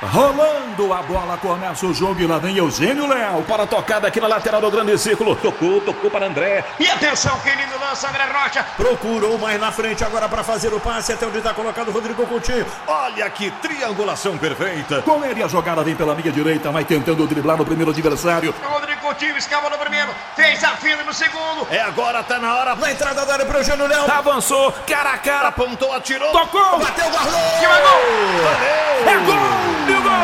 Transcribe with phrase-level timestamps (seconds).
[0.00, 4.20] Rolando a bola, começa o jogo e lá vem Eugênio Leal para a tocada aqui
[4.20, 5.34] na lateral do grande círculo.
[5.34, 6.64] Tocou, tocou para André.
[6.78, 8.64] E atenção, que lindo lança, André Rocha.
[8.76, 12.24] Procurou mais na frente agora para fazer o passe até onde está colocado o Rodrigo
[12.28, 12.64] Coutinho.
[12.86, 15.02] Olha que triangulação perfeita.
[15.02, 18.54] Com ele a jogada vem pela minha direita, vai tentando driblar no primeiro adversário.
[18.62, 21.66] Rodrigo Coutinho escava no primeiro, fez a fila no segundo.
[21.70, 22.74] É agora, tá na hora.
[22.74, 24.10] Na entrada da área para o Eugênio Leal.
[24.10, 26.32] Avançou, cara a cara, apontou, atirou.
[26.32, 27.40] Tocou, bateu, guardou.
[27.60, 28.00] Que vai gol.
[28.44, 29.08] Valeu.
[29.08, 29.68] É gol.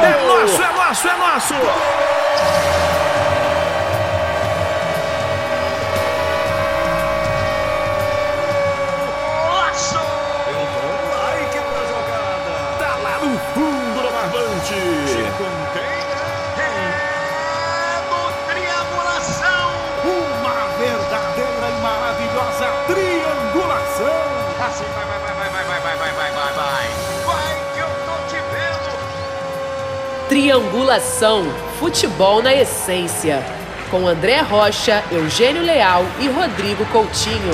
[0.05, 1.55] É nosso, é nosso, é nosso!
[1.55, 2.24] Nossa!
[30.35, 31.45] Triangulação
[31.79, 33.41] Futebol na Essência.
[33.89, 37.53] Com André Rocha, Eugênio Leal e Rodrigo Coutinho.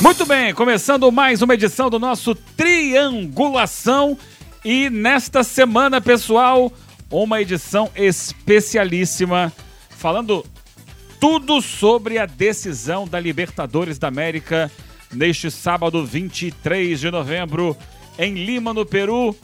[0.00, 4.16] Muito bem, começando mais uma edição do nosso Triangulação.
[4.64, 6.72] E nesta semana, pessoal,
[7.10, 9.52] uma edição especialíssima
[9.90, 10.46] falando
[11.20, 14.72] tudo sobre a decisão da Libertadores da América
[15.12, 17.76] neste sábado 23 de novembro
[18.18, 19.36] em Lima, no Peru.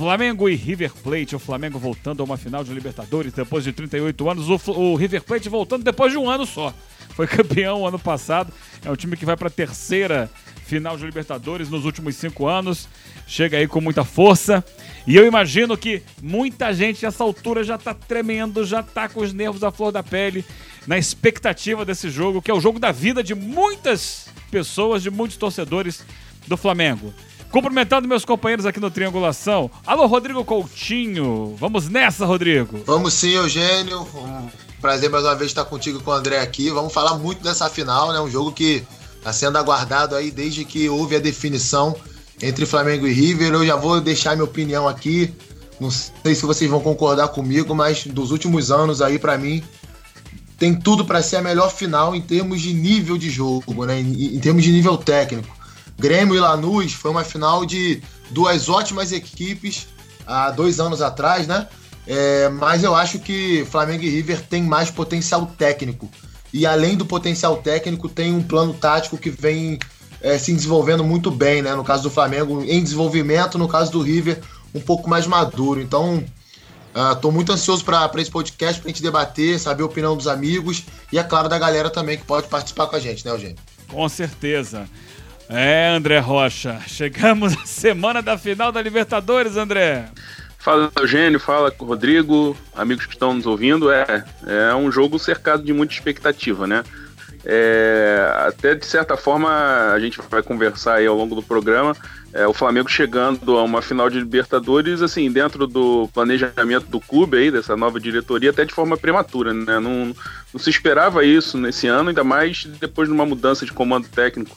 [0.00, 1.36] Flamengo e River Plate.
[1.36, 4.48] O Flamengo voltando a uma final de Libertadores depois de 38 anos.
[4.48, 6.72] O, o River Plate voltando depois de um ano só.
[7.10, 8.50] Foi campeão ano passado.
[8.82, 10.30] É um time que vai para a terceira
[10.64, 12.88] final de Libertadores nos últimos cinco anos.
[13.26, 14.64] Chega aí com muita força.
[15.06, 19.34] E eu imagino que muita gente nessa altura já tá tremendo, já tá com os
[19.34, 20.46] nervos à flor da pele,
[20.86, 25.36] na expectativa desse jogo, que é o jogo da vida de muitas pessoas, de muitos
[25.36, 26.02] torcedores
[26.48, 27.12] do Flamengo.
[27.50, 29.68] Cumprimentando meus companheiros aqui no Triangulação.
[29.84, 31.56] Alô, Rodrigo Coutinho.
[31.58, 32.80] Vamos nessa, Rodrigo.
[32.86, 34.02] Vamos sim, Eugênio.
[34.14, 34.48] Um
[34.80, 36.70] prazer mais uma vez estar contigo com o André aqui.
[36.70, 38.20] Vamos falar muito dessa final, né?
[38.20, 38.84] Um jogo que
[39.16, 41.96] está sendo aguardado aí desde que houve a definição
[42.40, 43.52] entre Flamengo e River.
[43.52, 45.34] Eu já vou deixar minha opinião aqui.
[45.80, 49.60] Não sei se vocês vão concordar comigo, mas dos últimos anos aí, para mim,
[50.56, 54.00] tem tudo para ser a melhor final em termos de nível de jogo, né?
[54.00, 55.59] Em, em termos de nível técnico.
[56.00, 59.86] Grêmio e Lanús foi uma final de duas ótimas equipes
[60.26, 61.68] há dois anos atrás, né?
[62.06, 66.10] É, mas eu acho que Flamengo e River tem mais potencial técnico.
[66.52, 69.78] E além do potencial técnico, tem um plano tático que vem
[70.22, 71.74] é, se desenvolvendo muito bem, né?
[71.74, 74.40] No caso do Flamengo, em desenvolvimento, no caso do River,
[74.74, 75.80] um pouco mais maduro.
[75.80, 76.24] Então,
[77.12, 80.84] Estou muito ansioso para esse podcast, para a gente debater, saber a opinião dos amigos
[81.12, 83.56] e, é claro, da galera também que pode participar com a gente, né, Eugênio?
[83.88, 84.88] Com certeza.
[85.52, 86.80] É, André Rocha.
[86.86, 90.08] Chegamos à semana da final da Libertadores, André.
[90.58, 93.90] Fala Eugênio, fala Rodrigo, amigos que estão nos ouvindo.
[93.90, 96.84] É, é um jogo cercado de muita expectativa, né?
[97.44, 99.48] É, até de certa forma
[99.92, 101.96] a gente vai conversar aí ao longo do programa.
[102.32, 107.38] É, o Flamengo chegando a uma final de Libertadores, assim, dentro do planejamento do clube
[107.38, 109.80] aí, dessa nova diretoria, até de forma prematura, né?
[109.80, 110.14] Não,
[110.52, 114.54] não se esperava isso nesse ano, ainda mais depois de uma mudança de comando técnico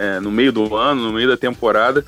[0.00, 2.04] é, no meio do ano, no meio da temporada.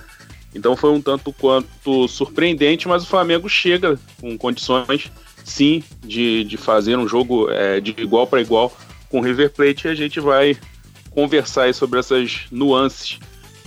[0.54, 5.12] Então foi um tanto quanto surpreendente, mas o Flamengo chega com condições,
[5.44, 8.74] sim, de, de fazer um jogo é, de igual para igual
[9.10, 10.56] com o River Plate e a gente vai
[11.10, 13.18] conversar sobre essas nuances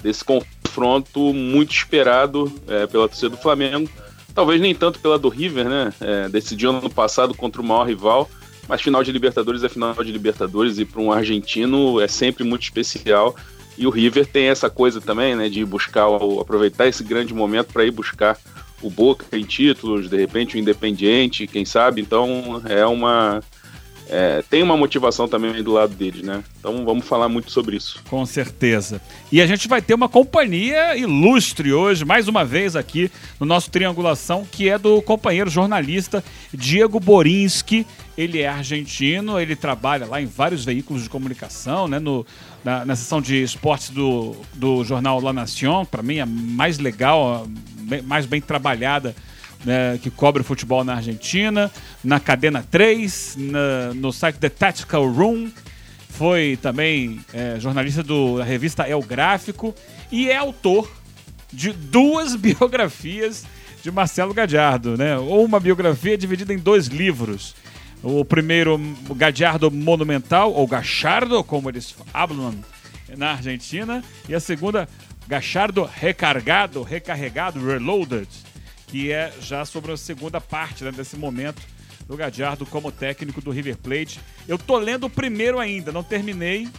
[0.01, 3.89] desse confronto muito esperado é, pela torcida do Flamengo.
[4.33, 5.93] Talvez nem tanto pela do River, né?
[6.01, 8.29] É, decidiu ano passado contra o maior rival,
[8.67, 12.63] mas final de Libertadores é final de Libertadores e para um argentino é sempre muito
[12.63, 13.35] especial.
[13.77, 17.73] E o River tem essa coisa também, né, de buscar, o, aproveitar esse grande momento
[17.73, 18.37] para ir buscar
[18.81, 22.01] o Boca em títulos, de repente o Independiente, quem sabe.
[22.01, 23.41] Então é uma
[24.07, 26.43] é, tem uma motivação também do lado deles, né?
[26.59, 28.01] Então vamos falar muito sobre isso.
[28.07, 29.01] Com certeza.
[29.31, 33.71] E a gente vai ter uma companhia ilustre hoje, mais uma vez aqui no nosso
[33.71, 36.23] Triangulação, que é do companheiro jornalista
[36.53, 37.85] Diego Borinski.
[38.17, 41.99] Ele é argentino, ele trabalha lá em vários veículos de comunicação, né?
[41.99, 42.25] No,
[42.63, 47.47] na, na seção de esportes do, do jornal La Nación, para mim a mais legal,
[48.03, 49.15] mais bem trabalhada
[49.65, 51.71] né, que cobre o futebol na Argentina,
[52.03, 55.49] na Cadena 3, na, no site The Tactical Room.
[56.09, 59.75] Foi também é, jornalista do, da revista El Gráfico
[60.11, 60.89] e é autor
[61.51, 63.45] de duas biografias
[63.81, 65.17] de Marcelo Gadiardo, né?
[65.17, 67.55] Ou uma biografia dividida em dois livros.
[68.05, 68.79] O primeiro,
[69.15, 72.53] Gadiardo Monumental, ou Gachardo, como eles falam
[73.17, 74.87] na Argentina, e a segunda,
[75.27, 78.27] Gachardo Recargado, Recarregado, Reloaded
[78.87, 81.61] que é já sobre a segunda parte né, desse momento
[82.07, 84.19] do Gadiardo como técnico do River Plate.
[84.47, 86.69] Eu tô lendo o primeiro ainda, não terminei.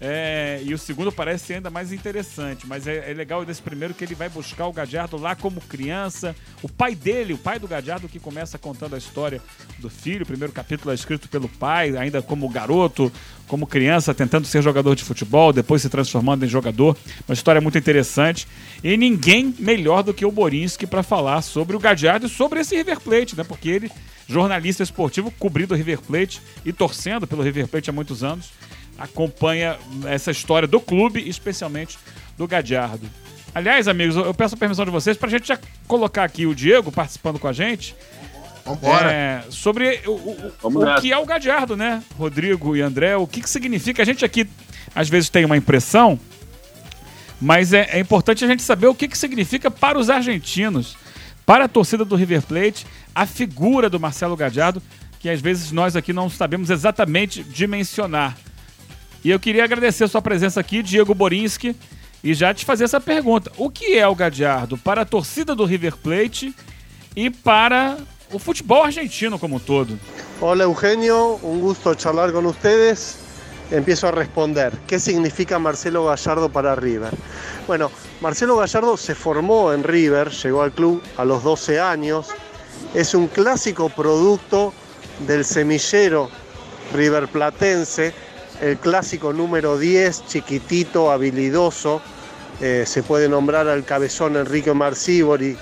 [0.00, 3.94] É, e o segundo parece ser ainda mais interessante, mas é, é, legal desse primeiro
[3.94, 6.36] que ele vai buscar o Gadiardo lá como criança.
[6.62, 9.40] O pai dele, o pai do Gadiardo, que começa contando a história
[9.78, 10.22] do filho.
[10.22, 13.12] O primeiro capítulo é escrito pelo pai, ainda como garoto,
[13.48, 16.96] como criança, tentando ser jogador de futebol, depois se transformando em jogador.
[17.26, 18.46] Uma história muito interessante.
[18.84, 22.76] E ninguém melhor do que o Borinski para falar sobre o Gadiardo e sobre esse
[22.76, 23.42] River Plate, né?
[23.42, 23.90] Porque ele,
[24.28, 28.52] jornalista esportivo, cobrindo o River Plate e torcendo pelo River Plate há muitos anos
[28.98, 31.98] acompanha essa história do clube, especialmente
[32.36, 33.08] do Gadiardo.
[33.54, 36.54] Aliás, amigos, eu peço a permissão de vocês para a gente já colocar aqui o
[36.54, 37.94] Diego participando com a gente.
[38.64, 39.10] Vambora.
[39.10, 42.02] É, sobre o, o, o que é o Gadiardo, né?
[42.18, 44.02] Rodrigo e André, o que, que significa?
[44.02, 44.46] A gente aqui
[44.94, 46.20] às vezes tem uma impressão,
[47.40, 50.96] mas é, é importante a gente saber o que, que significa para os argentinos,
[51.46, 54.82] para a torcida do River Plate, a figura do Marcelo Gadiardo,
[55.18, 58.36] que às vezes nós aqui não sabemos exatamente dimensionar.
[59.24, 61.74] E eu queria agradecer a sua presença aqui, Diego Borinski,
[62.22, 63.50] e já te fazer essa pergunta.
[63.56, 66.54] O que é o Gadiardo para a torcida do River Plate
[67.16, 67.96] e para
[68.32, 69.98] o futebol argentino como um todo?
[70.40, 73.18] Hola Eugenio, un gusto charlar con ustedes.
[73.70, 74.72] Empiezo a responder.
[74.86, 77.12] ¿Qué significa Marcelo Gallardo para River?
[77.66, 82.28] Bueno, Marcelo Gallardo se formó en River, llegó al club a los 12 años.
[82.94, 84.72] Es un clásico producto
[85.26, 86.30] del semillero
[86.94, 88.14] riverplatense
[88.60, 92.00] el clásico número 10, chiquitito, habilidoso.
[92.60, 95.56] Eh, se puede nombrar al cabezón Enrique Marcibori,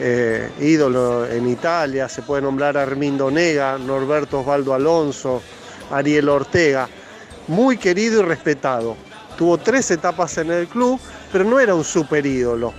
[0.00, 2.08] eh, ídolo en Italia.
[2.08, 5.42] Se puede nombrar a Armindo Nega, Norberto Osvaldo Alonso,
[5.90, 6.88] Ariel Ortega.
[7.46, 8.96] Muy querido y respetado.
[9.36, 11.00] Tuvo tres etapas en el club,
[11.30, 12.72] pero no era un super ídolo.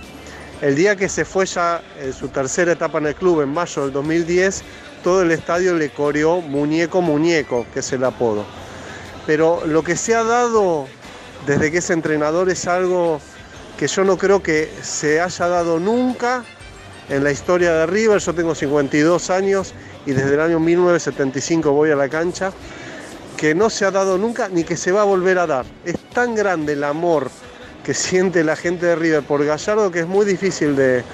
[0.60, 3.82] El día que se fue ya en su tercera etapa en el club, en mayo
[3.82, 4.62] del 2010,
[5.04, 8.44] todo el estadio le coreó muñeco muñeco, que es el apodo
[9.26, 10.86] pero lo que se ha dado
[11.46, 13.20] desde que es entrenador es algo
[13.76, 16.44] que yo no creo que se haya dado nunca
[17.08, 18.20] en la historia de River.
[18.20, 19.74] Yo tengo 52 años
[20.06, 22.52] y desde el año 1975 voy a la cancha,
[23.36, 25.66] que no se ha dado nunca ni que se va a volver a dar.
[25.84, 27.30] Es tan grande el amor
[27.84, 31.04] que siente la gente de River por Gallardo que es muy difícil de,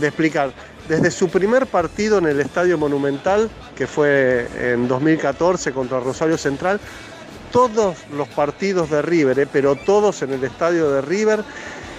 [0.00, 0.52] explicar.
[0.88, 6.80] Desde su primer partido en el Estadio Monumental, que fue en 2014 contra Rosario Central,
[7.50, 11.44] todos los partidos de River, eh, pero todos en el estadio de River.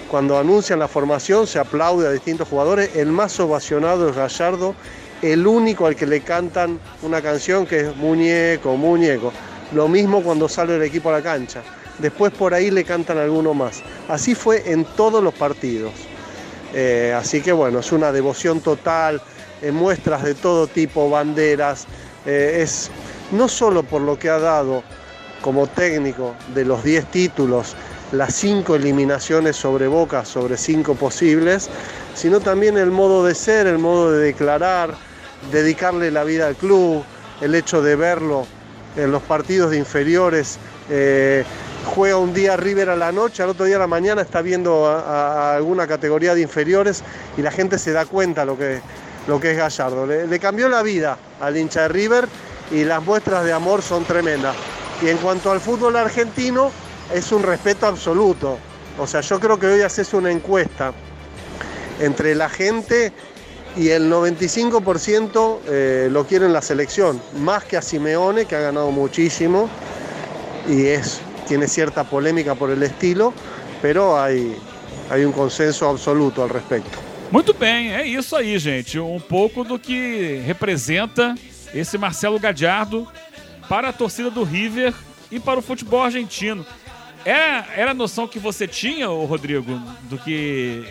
[0.10, 2.96] Cuando anuncian la formación se aplaude a distintos jugadores.
[2.96, 4.76] El más ovacionado es Gallardo,
[5.22, 9.32] el único al que le cantan una canción que es Muñeco, Muñeco.
[9.74, 11.62] Lo mismo cuando sale el equipo a la cancha.
[12.00, 13.82] Después por ahí le cantan alguno más.
[14.10, 15.94] Así fue en todos los partidos.
[16.74, 19.22] Eh, así que bueno, es una devoción total,
[19.62, 21.86] en muestras de todo tipo, banderas.
[22.26, 22.90] Eh, es
[23.32, 24.84] no solo por lo que ha dado
[25.42, 27.76] como técnico de los 10 títulos,
[28.12, 31.70] las 5 eliminaciones sobre Boca, sobre 5 posibles,
[32.14, 34.96] sino también el modo de ser, el modo de declarar,
[35.52, 37.04] dedicarle la vida al club,
[37.42, 38.46] el hecho de verlo
[38.96, 40.60] en los partidos de inferiores.
[40.90, 41.44] Eh,
[41.96, 44.88] juega un día River a la noche, al otro día a la mañana está viendo
[44.88, 47.04] a, alguna categoría de inferiores
[47.38, 48.82] y la gente se da cuenta lo que,
[49.28, 50.06] lo que es Gallardo.
[50.06, 52.28] le cambió la vida al hincha de River
[52.72, 54.56] y las muestras de amor son tremendas.
[55.02, 56.72] Y en cuanto al fútbol argentino,
[57.14, 58.58] es un respeto absoluto.
[59.00, 60.94] O sea, yo creo que hoy haces una encuesta
[62.00, 63.12] entre la gente
[63.78, 68.60] y el 95% eh, lo quiere en la selección, más que a Simeone, que ha
[68.60, 69.70] ganado muchísimo
[70.68, 73.34] y es, tiene cierta polémica por el estilo,
[73.82, 74.58] pero hay,
[75.10, 76.90] hay consenso absoluto ao respeito.
[77.32, 79.00] Muito bem, é isso aí, gente.
[79.00, 81.34] Um pouco do que representa
[81.74, 83.08] esse Marcelo Gadiardo
[83.72, 84.94] para a torcida do River
[85.32, 86.66] e para o futebol argentino.
[87.24, 90.86] Era, era a noção que você tinha, Rodrigo, do que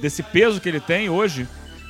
[0.00, 1.46] desse peso que ele tem hoje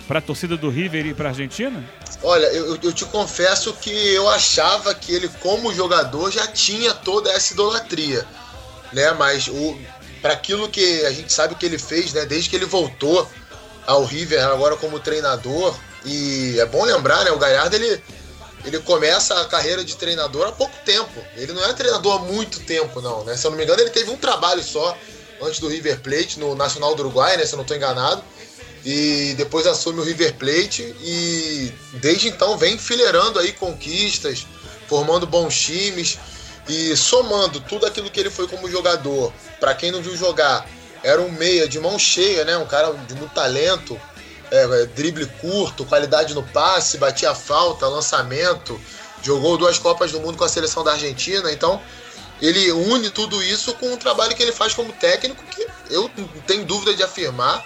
[0.08, 1.88] para a torcida do River e para a Argentina?
[2.20, 7.30] Olha, eu, eu, te confesso que eu achava que ele, como jogador, já tinha toda
[7.30, 8.26] essa idolatria,
[8.92, 9.12] né?
[9.12, 9.48] Mas
[10.20, 12.26] para aquilo que a gente sabe que ele fez, né?
[12.26, 13.30] Desde que ele voltou
[13.86, 17.30] ao River agora como treinador e é bom lembrar, né?
[17.30, 18.02] O Galhardo ele
[18.64, 21.22] ele começa a carreira de treinador há pouco tempo.
[21.36, 23.36] Ele não é treinador há muito tempo, não, né?
[23.36, 24.96] Se eu não me engano, ele teve um trabalho só
[25.42, 27.44] antes do River Plate, no Nacional do Uruguai, né?
[27.44, 28.22] Se eu não estou enganado.
[28.84, 34.46] E depois assume o River Plate e desde então vem fileirando aí conquistas,
[34.86, 36.18] formando bons times
[36.68, 39.32] e somando tudo aquilo que ele foi como jogador.
[39.58, 40.68] Para quem não viu jogar,
[41.02, 42.56] era um meia de mão cheia, né?
[42.58, 43.98] Um cara de muito talento,
[44.50, 48.80] é, drible curto, qualidade no passe, batia falta, lançamento,
[49.22, 51.80] jogou duas Copas do Mundo com a seleção da Argentina, então
[52.40, 56.26] ele une tudo isso com o trabalho que ele faz como técnico, que eu não
[56.46, 57.64] tenho dúvida de afirmar,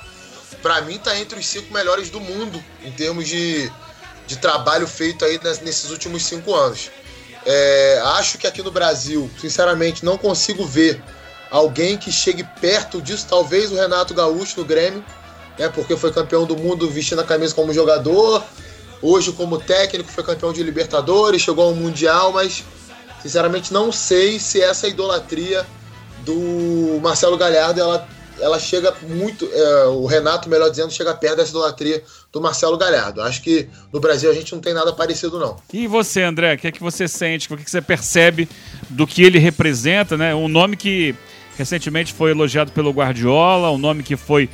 [0.63, 3.71] para mim tá entre os cinco melhores do mundo em termos de,
[4.27, 6.91] de trabalho feito aí nesses últimos cinco anos.
[7.45, 11.03] É, acho que aqui no Brasil, sinceramente, não consigo ver
[11.51, 13.27] alguém que chegue perto disso.
[13.29, 15.05] Talvez o Renato Gaúcho no Grêmio,
[15.59, 18.43] né, porque foi campeão do mundo vestindo a camisa como jogador.
[19.01, 22.65] Hoje, como técnico, foi campeão de Libertadores, chegou ao Mundial, mas
[23.23, 25.67] sinceramente não sei se essa idolatria
[26.25, 28.09] do Marcelo Galhardo ela,
[28.41, 29.49] ela chega muito.
[29.53, 33.23] É, o Renato, melhor dizendo, chega perto dessa idolatria do Marcelo Galhardo.
[33.23, 35.57] Acho que no Brasil a gente não tem nada parecido, não.
[35.73, 37.47] E você, André, o que é que você sente?
[37.47, 38.49] O que, é que você percebe
[38.91, 40.35] do que ele representa, né?
[40.35, 41.15] Um nome que
[41.57, 44.49] recentemente foi elogiado pelo Guardiola, um nome que foi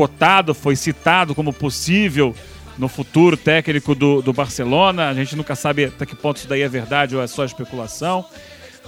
[0.00, 2.34] cotado, foi citado como possível
[2.78, 5.10] no futuro técnico do, do Barcelona.
[5.10, 8.24] A gente nunca sabe até que ponto isso daí é verdade ou é só especulação.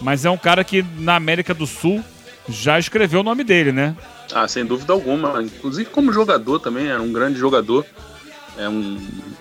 [0.00, 2.02] Mas é um cara que na América do Sul
[2.48, 3.94] já escreveu o nome dele, né?
[4.32, 5.42] Ah, sem dúvida alguma.
[5.42, 7.84] Inclusive como jogador também, era um grande jogador.
[8.56, 8.98] É um,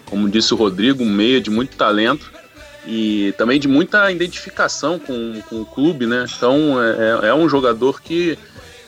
[0.07, 2.29] como disse o Rodrigo, um meia de muito talento
[2.85, 6.25] e também de muita identificação com, com o clube, né?
[6.35, 8.37] Então é, é, é um jogador que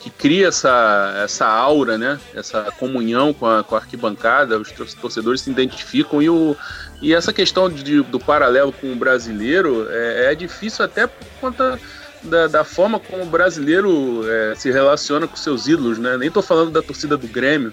[0.04, 2.20] que cria essa, essa aura, né?
[2.34, 6.54] Essa comunhão com a, com a arquibancada, os torcedores se identificam e, o,
[7.00, 11.80] e essa questão de, do paralelo com o brasileiro é, é difícil até por conta
[12.22, 16.18] da, da forma como o brasileiro é, se relaciona com seus ídolos, né?
[16.18, 17.72] Nem estou falando da torcida do Grêmio,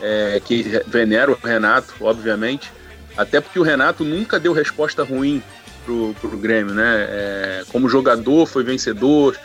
[0.00, 2.72] é, que venera o Renato, obviamente,
[3.18, 5.42] até porque o Renato nunca deu resposta ruim
[5.84, 7.06] pro, pro Grêmio, né?
[7.06, 9.36] É, como jogador foi vencedor,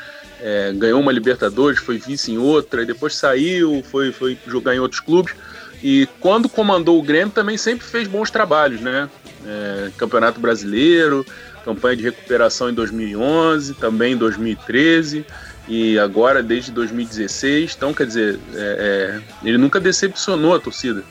[0.41, 4.79] é, ganhou uma Libertadores, foi vice em outra, e depois saiu, foi, foi jogar em
[4.79, 5.33] outros clubes.
[5.81, 9.09] E quando comandou o Grêmio também sempre fez bons trabalhos, né?
[9.45, 11.25] É, Campeonato Brasileiro,
[11.63, 15.25] campanha de recuperação em 2011, também em 2013
[15.67, 17.75] e agora desde 2016.
[17.77, 21.03] Então, quer dizer, é, é, ele nunca decepcionou a torcida.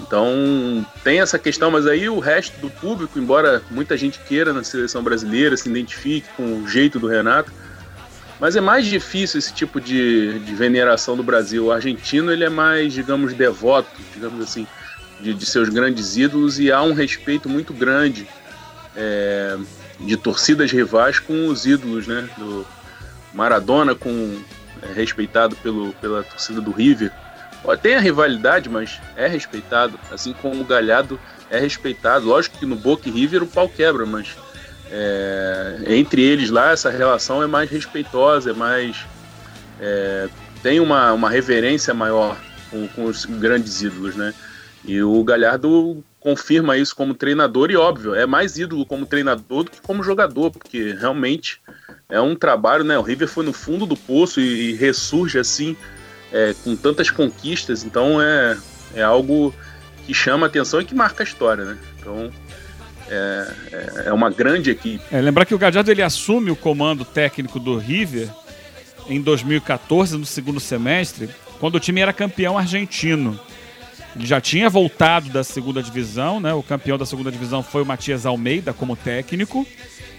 [0.00, 4.64] Então tem essa questão, mas aí o resto do público, embora muita gente queira na
[4.64, 7.52] seleção brasileira, se identifique com o jeito do Renato,
[8.44, 11.64] mas é mais difícil esse tipo de, de veneração do Brasil.
[11.64, 14.66] O argentino ele é mais, digamos, devoto, digamos assim,
[15.18, 18.28] de, de seus grandes ídolos e há um respeito muito grande
[18.94, 19.56] é,
[19.98, 22.28] de torcidas rivais com os ídolos, né?
[22.36, 22.66] Do
[23.32, 24.38] Maradona com
[24.82, 27.10] é, respeitado pelo, pela torcida do River.
[27.80, 31.18] Tem a rivalidade, mas é respeitado, assim como o Galhardo
[31.50, 32.26] é respeitado.
[32.26, 34.36] Lógico que no Boca e River o pau quebra, mas
[34.96, 39.04] é, entre eles lá, essa relação é mais respeitosa, é mais.
[39.80, 40.28] É,
[40.62, 44.32] tem uma, uma reverência maior com, com, os grandes ídolos, né?
[44.84, 49.70] E o Galhardo confirma isso como treinador, e óbvio, é mais ídolo como treinador do
[49.72, 51.60] que como jogador, porque realmente
[52.08, 52.96] é um trabalho, né?
[52.96, 55.76] O River foi no fundo do poço e, e ressurge assim,
[56.32, 58.56] é, com tantas conquistas, então é,
[58.94, 59.52] é algo
[60.06, 61.78] que chama atenção e que marca a história, né?
[61.98, 62.30] Então
[63.08, 65.02] é, é, é uma grande equipe.
[65.10, 68.28] É, lembrar que o Gadiardo ele assume o comando técnico do River
[69.08, 71.28] em 2014, no segundo semestre,
[71.60, 73.38] quando o time era campeão argentino.
[74.16, 76.54] Ele já tinha voltado da segunda divisão, né?
[76.54, 79.66] O campeão da segunda divisão foi o Matias Almeida como técnico.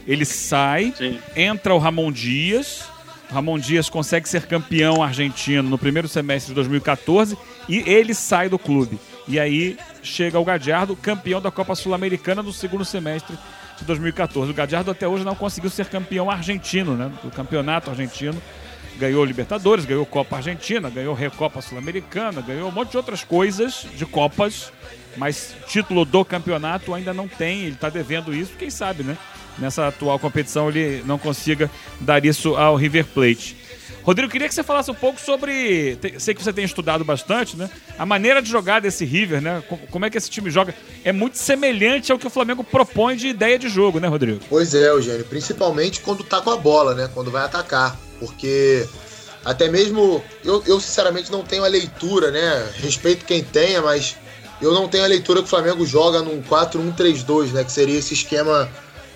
[0.05, 1.17] Ele sai, Sim.
[1.35, 2.83] entra o Ramon Dias.
[3.31, 7.37] O Ramon Dias consegue ser campeão argentino no primeiro semestre de 2014
[7.69, 8.99] e ele sai do clube.
[9.27, 13.35] E aí chega o Gadiardo, campeão da Copa Sul-Americana no segundo semestre
[13.77, 14.51] de 2014.
[14.51, 17.11] O Gadiardo até hoje não conseguiu ser campeão argentino, né?
[17.23, 18.39] Do campeonato argentino.
[18.97, 24.05] Ganhou Libertadores, ganhou Copa Argentina, ganhou Recopa Sul-Americana, ganhou um monte de outras coisas de
[24.05, 24.71] Copas,
[25.17, 29.17] mas título do campeonato ainda não tem, ele está devendo isso, quem sabe, né?
[29.57, 33.64] Nessa atual competição ele não consiga dar isso ao River Plate.
[34.05, 35.97] Rodrigo, queria que você falasse um pouco sobre.
[36.19, 37.67] Sei que você tem estudado bastante, né?
[37.97, 39.63] A maneira de jogar desse River, né?
[39.89, 40.75] Como é que esse time joga?
[41.03, 44.41] É muito semelhante ao que o Flamengo propõe de ideia de jogo, né, Rodrigo?
[44.47, 45.25] Pois é, Eugênio.
[45.25, 47.09] Principalmente quando tá com a bola, né?
[47.15, 47.97] Quando vai atacar.
[48.19, 48.87] Porque
[49.43, 50.23] até mesmo.
[50.43, 52.69] Eu, eu sinceramente não tenho a leitura, né?
[52.75, 54.15] Respeito quem tenha, mas
[54.61, 57.63] eu não tenho a leitura que o Flamengo joga num 4-1-3-2, né?
[57.63, 58.69] Que seria esse esquema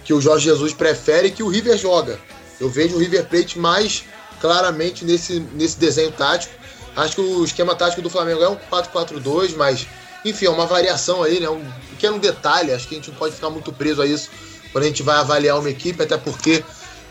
[0.04, 2.20] que o Jorge Jesus prefere e que o River joga.
[2.60, 4.04] Eu vejo o River Plate mais
[4.40, 6.54] claramente nesse, nesse desenho tático.
[6.96, 9.88] Acho que o esquema tático do Flamengo é um 4-4-2, mas
[10.26, 11.50] enfim, é uma variação aí, né?
[11.50, 14.30] Um pequeno detalhe, acho que a gente não pode ficar muito preso a isso
[14.72, 16.64] quando a gente vai avaliar uma equipe, até porque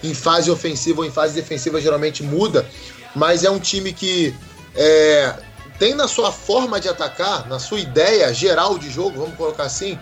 [0.03, 2.69] em fase ofensiva ou em fase defensiva geralmente muda,
[3.15, 4.35] mas é um time que
[4.77, 5.35] é,
[5.79, 9.99] tem na sua forma de atacar, na sua ideia geral de jogo, vamos colocar assim,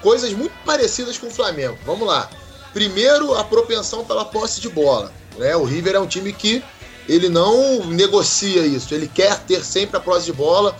[0.00, 1.78] coisas muito parecidas com o Flamengo.
[1.84, 2.28] Vamos lá.
[2.72, 5.12] Primeiro, a propensão pela posse de bola.
[5.38, 5.56] Né?
[5.56, 6.62] O River é um time que
[7.08, 8.94] ele não negocia isso.
[8.94, 10.76] Ele quer ter sempre a posse de bola,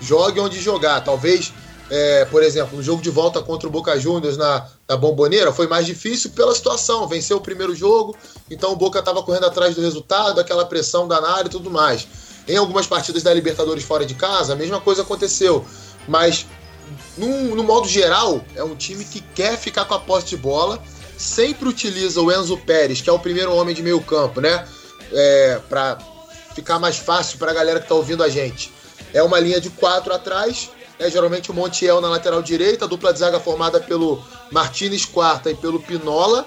[0.00, 1.02] jogue onde jogar.
[1.02, 1.52] Talvez,
[1.90, 5.66] é, por exemplo, no jogo de volta contra o Boca Juniors na, na Bomboneira foi
[5.66, 7.06] mais difícil pela situação.
[7.06, 8.16] Venceu o primeiro jogo,
[8.50, 12.06] então o Boca estava correndo atrás do resultado, aquela pressão danada e tudo mais.
[12.48, 15.64] Em algumas partidas da Libertadores fora de casa, a mesma coisa aconteceu.
[16.06, 16.46] Mas,
[17.18, 20.80] no, no modo geral, é um time que quer ficar com a posse de bola,
[21.16, 24.66] sempre utiliza o Enzo Pérez, que é o primeiro homem de meio campo, né?
[25.12, 25.98] É, para
[26.54, 28.72] ficar mais fácil para a galera que está ouvindo a gente.
[29.12, 31.10] É uma linha de quatro atrás, né?
[31.10, 35.54] geralmente o Montiel na lateral direita, a dupla de zaga formada pelo Martinez Quarta e
[35.54, 36.46] pelo Pinola,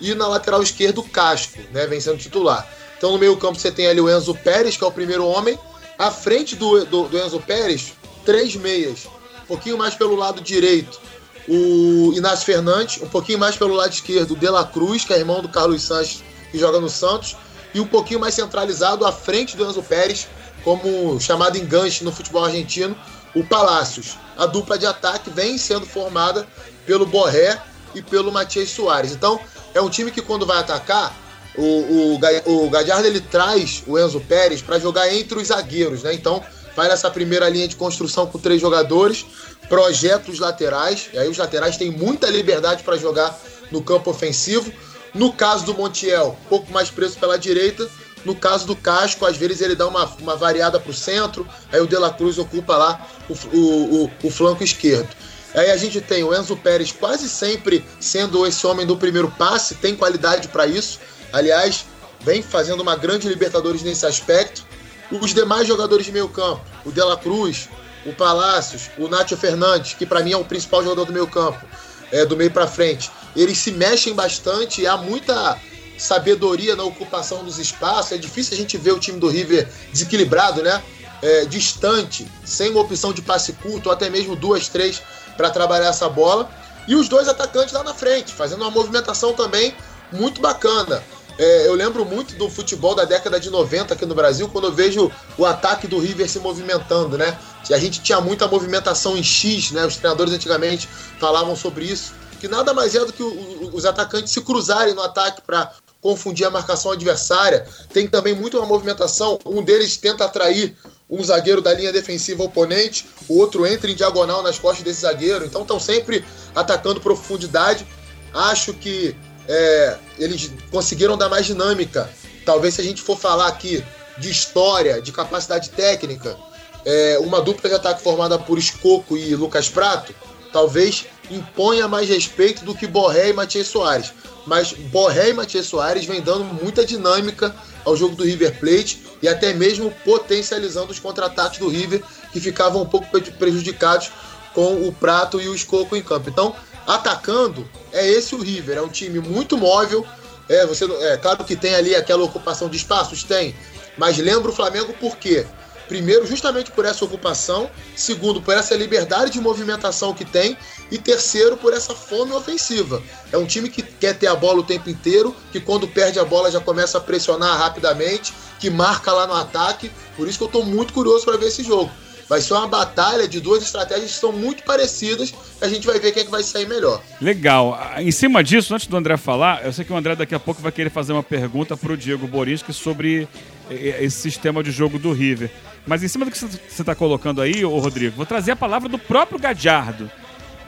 [0.00, 1.86] e na lateral esquerda o Casco, né?
[1.86, 2.66] vem sendo titular.
[2.96, 5.58] Então no meio campo você tem ali o Enzo Pérez, que é o primeiro homem.
[5.98, 7.92] À frente do, do, do Enzo Pérez,
[8.24, 9.06] três meias.
[9.44, 11.00] Um pouquinho mais pelo lado direito,
[11.48, 13.02] o Inácio Fernandes.
[13.02, 15.82] Um pouquinho mais pelo lado esquerdo, o De La Cruz, que é irmão do Carlos
[15.82, 17.36] Sanches, que joga no Santos.
[17.72, 20.26] E um pouquinho mais centralizado à frente do Enzo Pérez,
[20.64, 22.96] como chamado enganche no futebol argentino,
[23.34, 24.16] o Palácios.
[24.36, 26.46] A dupla de ataque vem sendo formada
[26.86, 27.60] pelo Borré
[27.94, 29.12] e pelo Matias Soares.
[29.12, 29.38] Então,
[29.74, 31.14] é um time que quando vai atacar,
[31.56, 36.14] o, o, o Gadiardo ele traz o Enzo Pérez para jogar entre os zagueiros, né?
[36.14, 36.42] Então
[36.76, 39.26] vai nessa primeira linha de construção com três jogadores,
[39.70, 44.70] projeta os laterais, e aí os laterais têm muita liberdade para jogar no campo ofensivo.
[45.14, 47.88] No caso do Montiel, um pouco mais preso pela direita.
[48.24, 51.80] No caso do Casco, às vezes ele dá uma, uma variada para o centro, aí
[51.80, 55.08] o De La Cruz ocupa lá o, o, o, o flanco esquerdo.
[55.54, 59.76] Aí a gente tem o Enzo Pérez quase sempre sendo esse homem do primeiro passe,
[59.76, 60.98] tem qualidade para isso.
[61.32, 61.86] Aliás,
[62.20, 64.64] vem fazendo uma grande Libertadores nesse aspecto.
[65.10, 67.68] Os demais jogadores de meio campo, o De La Cruz,
[68.06, 71.64] o Palácios, o Nacho Fernandes, que para mim é o principal jogador do meio campo,
[72.10, 75.58] é, do meio para frente, eles se mexem bastante há muita
[75.96, 78.12] sabedoria na ocupação dos espaços.
[78.12, 80.82] É difícil a gente ver o time do River desequilibrado, né?
[81.22, 85.02] É, distante, sem uma opção de passe curto, ou até mesmo duas, três
[85.36, 86.50] para trabalhar essa bola.
[86.88, 89.74] E os dois atacantes lá na frente, fazendo uma movimentação também
[90.10, 91.02] muito bacana.
[91.38, 94.72] É, eu lembro muito do futebol da década de 90 aqui no Brasil, quando eu
[94.72, 97.38] vejo o ataque do River se movimentando, né?
[97.70, 99.86] A gente tinha muita movimentação em X, né?
[99.86, 100.88] Os treinadores antigamente
[101.18, 105.42] falavam sobre isso, que nada mais é do que os atacantes se cruzarem no ataque
[105.42, 107.66] para confundir a marcação adversária.
[107.92, 110.76] Tem também muito uma movimentação, um deles tenta atrair
[111.08, 115.44] um zagueiro da linha defensiva oponente, o outro entra em diagonal nas costas desse zagueiro,
[115.44, 117.86] então estão sempre atacando profundidade.
[118.32, 119.16] Acho que
[119.48, 122.10] é, eles conseguiram dar mais dinâmica.
[122.44, 123.84] Talvez se a gente for falar aqui
[124.18, 126.36] de história, de capacidade técnica,
[126.84, 130.14] é, uma dupla de ataque formada por Escoco e Lucas Prato,
[130.52, 134.12] talvez imponha mais respeito do que Borré e Matias Soares.
[134.46, 139.28] Mas Borré e Matias Soares vem dando muita dinâmica ao jogo do River Plate e
[139.28, 143.06] até mesmo potencializando os contra-ataques do River, que ficavam um pouco
[143.38, 144.10] prejudicados
[144.54, 146.28] com o Prato e o Escoco em campo.
[146.30, 146.54] Então,
[146.86, 148.78] atacando, é esse o River.
[148.78, 150.06] É um time muito móvel.
[150.48, 153.54] É, você, é claro que tem ali aquela ocupação de espaços, tem.
[153.96, 155.46] Mas lembra o Flamengo por quê?
[155.86, 157.68] Primeiro, justamente por essa ocupação.
[157.96, 160.56] Segundo, por essa liberdade de movimentação que tem.
[160.90, 163.02] E terceiro, por essa fome ofensiva.
[163.32, 166.24] É um time que quer ter a bola o tempo inteiro, que quando perde a
[166.24, 169.90] bola já começa a pressionar rapidamente, que marca lá no ataque.
[170.16, 171.90] Por isso que eu estou muito curioso para ver esse jogo.
[172.30, 175.34] Vai ser uma batalha de duas estratégias que são muito parecidas.
[175.60, 177.02] A gente vai ver quem é que vai sair melhor.
[177.20, 177.76] Legal.
[177.98, 180.62] Em cima disso, antes do André falar, eu sei que o André daqui a pouco
[180.62, 183.26] vai querer fazer uma pergunta para o Diego Borinski sobre
[183.68, 185.50] esse sistema de jogo do River.
[185.84, 188.88] Mas em cima do que você está colocando aí, ô Rodrigo, vou trazer a palavra
[188.88, 190.08] do próprio Gadiardo.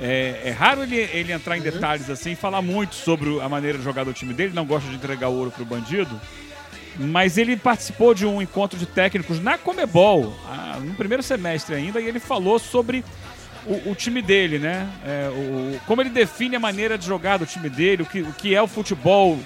[0.01, 1.71] É, é raro ele, ele entrar em uhum.
[1.71, 4.97] detalhes assim, falar muito sobre a maneira de jogar do time dele, não gosta de
[4.97, 6.21] entregar ouro pro bandido
[6.99, 12.01] mas ele participou de um encontro de técnicos na Comebol, ah, no primeiro semestre ainda,
[12.01, 13.05] e ele falou sobre
[13.67, 14.89] o, o time dele, né?
[15.05, 18.33] É, o, como ele define a maneira de jogar do time dele, o que, o
[18.33, 19.39] que é o futebol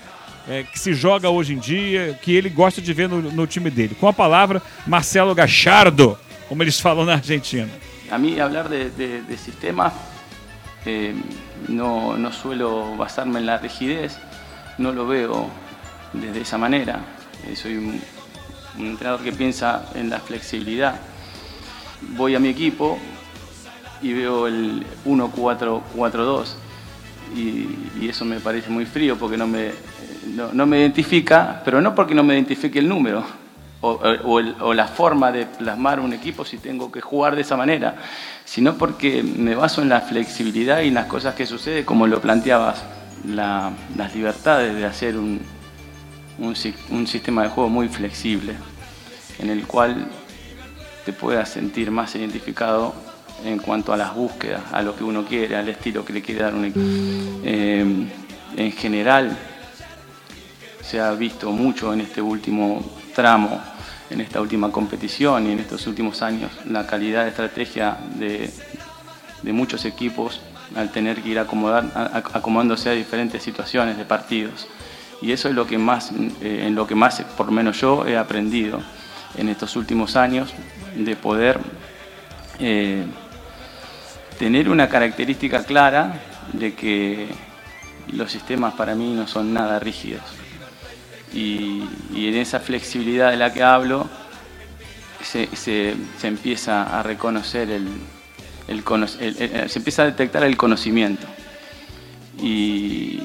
[0.49, 3.71] é, que se joga hoje em dia, que ele gosta de ver no, no time
[3.71, 3.97] dele.
[3.99, 7.69] Com a palavra, Marcelo Gachardo, como eles falam na Argentina.
[8.11, 9.93] A mim, falar de, de, de sistema,
[10.85, 11.13] eh,
[11.69, 14.17] no, no suelo basarme en la rigidez,
[14.79, 15.51] no lo veo
[16.13, 17.16] desde esa manera.
[17.49, 18.01] Eh, soy un,
[18.79, 20.97] entrenador que piensa en la flexibilidad.
[22.17, 22.99] Voy a mi equipo
[24.03, 26.55] y veo el 1-4-4-2
[27.35, 29.71] y, eso me parece muy frío porque no me,
[30.35, 33.25] no, me identifica, pero no porque no me identifique el número
[33.81, 37.97] o, la forma de plasmar un equipo si tengo que jugar de esa manera,
[38.45, 42.21] sino porque me baso en la flexibilidad y en las cosas que suceden, como lo
[42.21, 42.85] planteabas,
[43.25, 45.41] las libertades de hacer un,
[46.39, 48.55] un, sistema de juego muy flexible,
[49.39, 50.07] en el cual
[51.05, 52.95] te puedas sentir más identificado
[53.45, 56.43] en cuanto a las búsquedas, a lo que uno quiere, al estilo que le quiere
[56.43, 56.87] dar un equipo.
[57.45, 58.09] Eh,
[58.57, 59.37] en general,
[60.83, 62.83] se ha visto mucho en este último
[63.15, 63.61] tramo,
[64.09, 68.51] en esta última competición y en estos últimos años, la calidad de estrategia de,
[69.53, 70.41] muchos equipos
[70.75, 74.67] al tener que ir acomodándose a diferentes situaciones de partidos.
[75.23, 78.07] Y eso es lo que más, eh, en lo que más, por lo menos yo,
[78.07, 78.83] he aprendido
[79.37, 80.53] en estos últimos años,
[80.95, 81.59] de poder
[82.59, 83.05] eh,
[84.39, 86.21] tener una característica clara
[86.53, 87.29] de que
[88.13, 90.23] los sistemas para mí no son nada rígidos.
[91.33, 91.83] Y,
[92.15, 94.09] en esa flexibilidad de la que hablo,
[95.23, 97.89] se, empieza a reconocer el,
[99.69, 101.27] se empieza a detectar el conocimiento.
[102.41, 103.21] Y,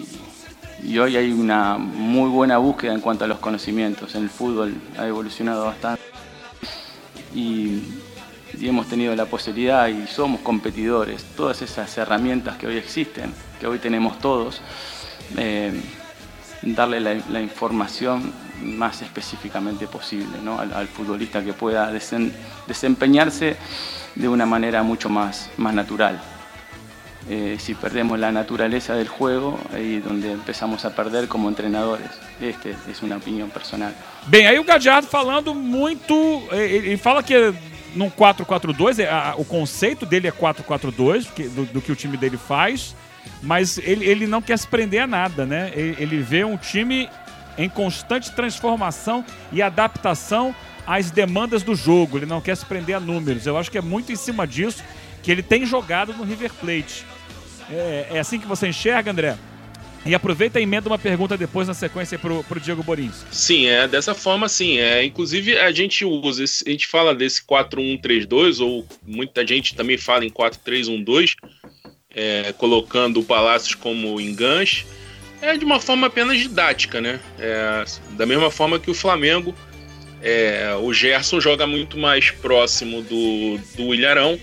[0.84, 4.16] y, hoy hay una muy buena búsqueda en cuanto a los conocimientos.
[4.16, 6.02] En el fútbol ha evolucionado bastante.
[7.34, 7.82] Y,
[8.62, 11.24] hemos tenido la posibilidad y somos competidores.
[11.36, 14.62] Todas esas herramientas que hoy existen, que hoy tenemos todos,
[15.38, 15.72] eh,
[16.62, 20.38] darle la, información más específicamente posible
[20.76, 21.92] al, futbolista que pueda
[22.68, 23.58] desempeñarse
[24.16, 26.22] de una manera mucho más, más natural.
[27.30, 32.10] Eh, si perdemos la naturaleza del juego, es donde empezamos a perder como entrenadores.
[32.40, 33.94] Este es una opinión personal.
[34.28, 36.14] Bem, aí o Gadiardo falando muito.
[36.52, 37.54] Ele fala que
[37.96, 42.96] num 4-4-2, é, o conceito dele é 4-4-2, do, do, que o time dele faz,
[43.42, 45.72] mas ele, ele não quer se prender a nada, né?
[45.76, 47.10] Ele, ele vê um time
[47.58, 50.56] em constante transformação e adaptação
[50.88, 52.18] às demandas do jogo.
[52.18, 53.46] Ele não quer se prender a números.
[53.46, 54.84] Eu acho que é muito em cima disso
[55.22, 57.06] que ele tem jogado no River Plate.
[57.70, 59.38] É, é assim que você enxerga, André?
[60.04, 63.24] E aproveita e emenda uma pergunta depois na sequência para o Diego Borins.
[63.32, 64.80] Sim, é dessa forma, sim.
[64.80, 70.26] É, inclusive, a gente usa, a gente fala desse 4-1-3-2, ou muita gente também fala
[70.26, 71.36] em 4-3-1-2,
[72.16, 74.86] é, colocando o Palácios como enganche,
[75.40, 77.20] é de uma forma apenas didática, né?
[77.38, 79.54] É, da mesma forma que o Flamengo,
[80.22, 84.40] é, o Gerson joga muito mais próximo do, do Ilharão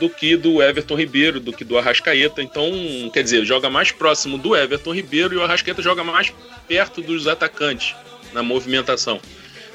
[0.00, 2.42] do que do Everton Ribeiro, do que do Arrascaeta.
[2.42, 2.72] Então,
[3.12, 6.32] quer dizer, joga mais próximo do Everton Ribeiro e o Arrascaeta joga mais
[6.66, 7.94] perto dos atacantes
[8.32, 9.20] na movimentação.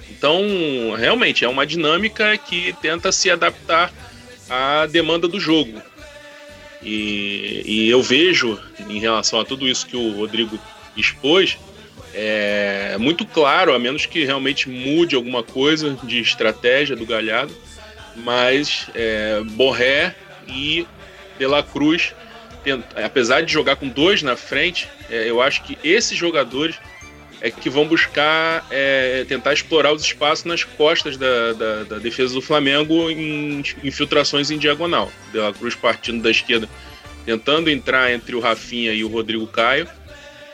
[0.09, 0.41] Então,
[0.97, 3.93] realmente é uma dinâmica que tenta se adaptar
[4.49, 5.79] à demanda do jogo.
[6.81, 8.59] E, e eu vejo,
[8.89, 10.59] em relação a tudo isso que o Rodrigo
[10.97, 11.57] expôs,
[12.13, 17.53] é muito claro, a menos que realmente mude alguma coisa de estratégia do Galhardo,
[18.15, 20.15] mas é, Borré
[20.47, 20.87] e
[21.37, 22.13] De Cruz,
[23.03, 26.75] apesar de jogar com dois na frente, é, eu acho que esses jogadores
[27.41, 32.33] é que vão buscar é, tentar explorar os espaços nas costas da, da, da defesa
[32.33, 35.11] do Flamengo em infiltrações em diagonal.
[35.31, 36.67] De Cruz partindo da esquerda,
[37.25, 39.87] tentando entrar entre o Rafinha e o Rodrigo Caio,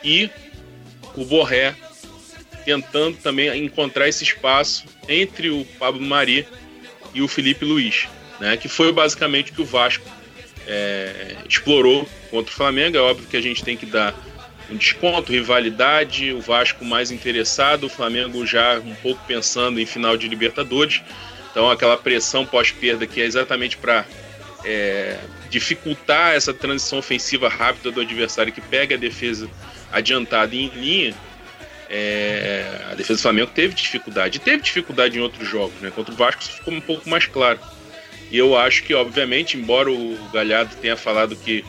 [0.04, 0.30] e
[1.16, 1.76] o Borré
[2.66, 6.46] tentando também encontrar esse espaço entre o Pablo Mari
[7.14, 8.08] e o Felipe Luiz,
[8.40, 10.06] né, que foi basicamente o que o Vasco
[10.68, 12.98] é, explorou contra o Flamengo.
[12.98, 14.16] É óbvio que a gente tem que dar
[14.70, 20.16] um desconto, rivalidade, o Vasco mais interessado, o Flamengo já um pouco pensando em final
[20.16, 21.02] de Libertadores.
[21.52, 24.06] Então, aquela pressão pós-perda que é exatamente para
[24.64, 25.18] é,
[25.50, 29.50] dificultar essa transição ofensiva rápida do adversário que pega a defesa
[29.92, 31.14] adiantada em linha
[31.94, 34.40] é, a defesa do Flamengo teve dificuldade.
[34.40, 35.92] Teve dificuldade em outros jogos, né?
[35.94, 37.60] Contra o Vasco isso ficou um pouco mais claro.
[38.32, 41.66] E eu acho que, obviamente, embora o Galhardo tenha falado que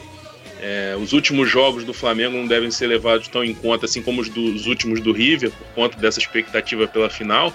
[0.60, 4.20] é, os últimos jogos do Flamengo não devem ser levados tão em conta, assim como
[4.20, 7.52] os dos últimos do River, por conta dessa expectativa pela final,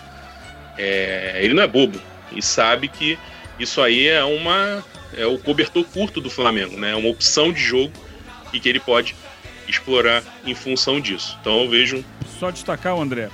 [0.78, 1.98] é, ele não é bobo
[2.34, 3.18] e sabe que
[3.58, 4.84] isso aí é uma
[5.16, 6.92] é o cobertor curto do Flamengo, né?
[6.92, 7.94] É uma opção de jogo
[8.52, 9.16] e que ele pode
[9.68, 11.38] explorar em função disso.
[11.42, 12.04] Então eu vejo.
[12.40, 13.30] Só destacar, André,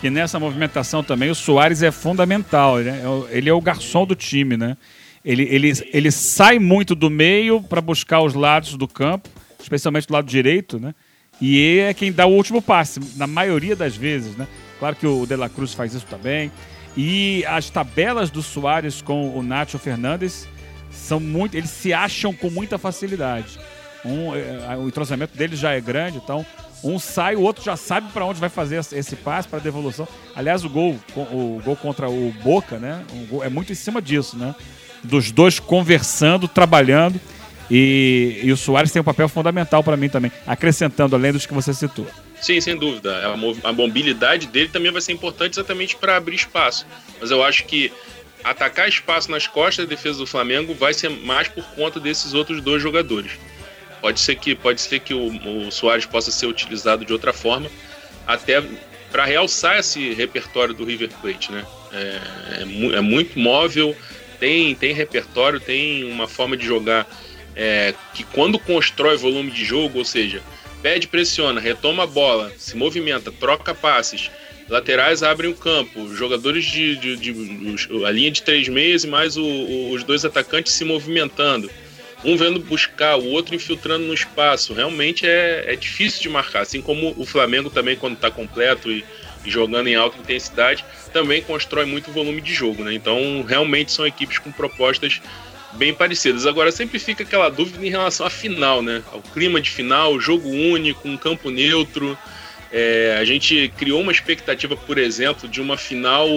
[0.00, 2.78] que nessa movimentação também o Soares é fundamental.
[2.78, 3.02] Né?
[3.30, 4.76] Ele é o garçom do time, né?
[5.24, 9.28] Ele, ele, ele sai muito do meio para buscar os lados do campo,
[9.60, 10.94] especialmente do lado direito, né?
[11.40, 14.46] E é quem dá o último passe, na maioria das vezes, né?
[14.78, 16.50] Claro que o De La Cruz faz isso também.
[16.96, 20.48] E as tabelas do Soares com o Nacho Fernandes
[20.90, 21.56] são muito.
[21.56, 23.58] Eles se acham com muita facilidade.
[24.06, 26.46] Um, é, o entrosamento deles já é grande, então
[26.84, 30.06] um sai, o outro já sabe para onde vai fazer esse passe para devolução.
[30.34, 33.02] Aliás, o gol, o gol contra o Boca, né?
[33.28, 34.54] Gol, é muito em cima disso, né?
[35.02, 37.20] Dos dois conversando, trabalhando.
[37.68, 41.54] E, e o Soares tem um papel fundamental para mim também, acrescentando além dos que
[41.54, 42.06] você citou.
[42.40, 43.12] Sim, sem dúvida.
[43.26, 46.86] A, a mobilidade dele também vai ser importante exatamente para abrir espaço.
[47.20, 47.90] Mas eu acho que
[48.44, 52.60] atacar espaço nas costas da defesa do Flamengo vai ser mais por conta desses outros
[52.60, 53.32] dois jogadores.
[54.06, 57.68] Pode ser que, pode ser que o, o Soares possa ser utilizado de outra forma,
[58.24, 58.62] até
[59.10, 61.66] para realçar esse repertório do River Plate, né?
[61.92, 62.20] É,
[62.60, 63.96] é, é, muito móvel,
[64.38, 67.04] tem, tem repertório, tem uma forma de jogar
[67.56, 70.40] é, que quando constrói volume de jogo, ou seja,
[70.80, 74.30] pede, pressiona, retoma a bola, se movimenta, troca passes,
[74.68, 79.08] laterais abrem o campo, jogadores de, de, de, de a linha de três meias e
[79.08, 81.68] mais o, o, os dois atacantes se movimentando
[82.24, 84.72] um vendo buscar, o outro infiltrando no espaço.
[84.72, 86.60] Realmente é, é difícil de marcar.
[86.62, 89.04] Assim como o Flamengo também, quando está completo e,
[89.44, 92.82] e, jogando em alta intensidade, também constrói muito volume de jogo.
[92.84, 92.94] Né?
[92.94, 95.20] Então, realmente são equipes com propostas
[95.72, 96.46] bem parecidas.
[96.46, 99.02] Agora, sempre fica aquela dúvida em relação à final, né?
[99.12, 102.18] Ao clima de final, jogo único, um campo neutro.
[102.72, 106.28] É, a gente criou uma expectativa, por exemplo, de uma final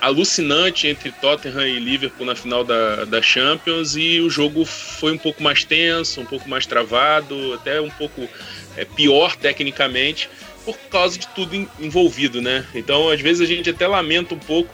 [0.00, 5.18] alucinante entre Tottenham e Liverpool na final da, da Champions e o jogo foi um
[5.18, 8.28] pouco mais tenso, um pouco mais travado, até um pouco
[8.76, 10.28] é, pior tecnicamente
[10.64, 12.64] por causa de tudo envolvido, né?
[12.74, 14.72] Então, às vezes a gente até lamenta um pouco.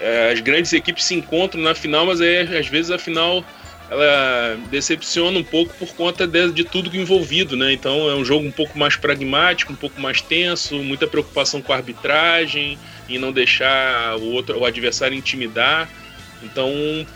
[0.00, 3.44] É, as grandes equipes se encontram na final, mas aí, às vezes a final
[3.90, 7.72] ela decepciona um pouco por conta de, de tudo envolvido, né?
[7.72, 11.72] Então é um jogo um pouco mais pragmático, um pouco mais tenso, muita preocupação com
[11.72, 12.78] a arbitragem
[13.08, 15.88] e não deixar o outro, o adversário intimidar.
[16.42, 16.70] Então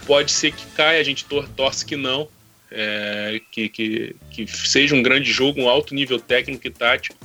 [0.07, 2.29] pode ser que caia, a gente tor torce que não,
[2.71, 7.17] é, que, que, que seja um grande jogo, um alto nível técnico e tático,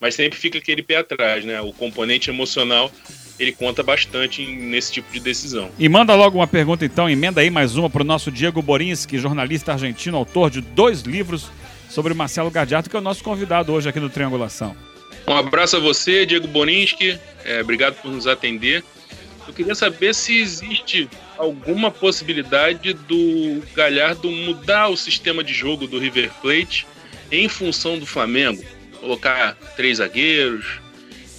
[0.00, 1.60] mas sempre fica aquele pé atrás, né?
[1.60, 2.90] O componente emocional
[3.38, 5.70] ele conta bastante nesse tipo de decisão.
[5.78, 9.18] E manda logo uma pergunta então, emenda aí mais uma para o nosso Diego Borinski,
[9.18, 11.50] jornalista argentino, autor de dois livros
[11.88, 14.76] sobre Marcelo Gadiardo, que é o nosso convidado hoje aqui no Triangulação.
[15.26, 18.82] Um abraço a você, Diego Borinski, é, obrigado por nos atender.
[19.46, 25.98] Eu queria saber se existe alguma possibilidade do Galhardo mudar o sistema de jogo do
[25.98, 26.86] River Plate
[27.32, 28.62] em função do Flamengo.
[29.00, 30.78] Colocar três zagueiros,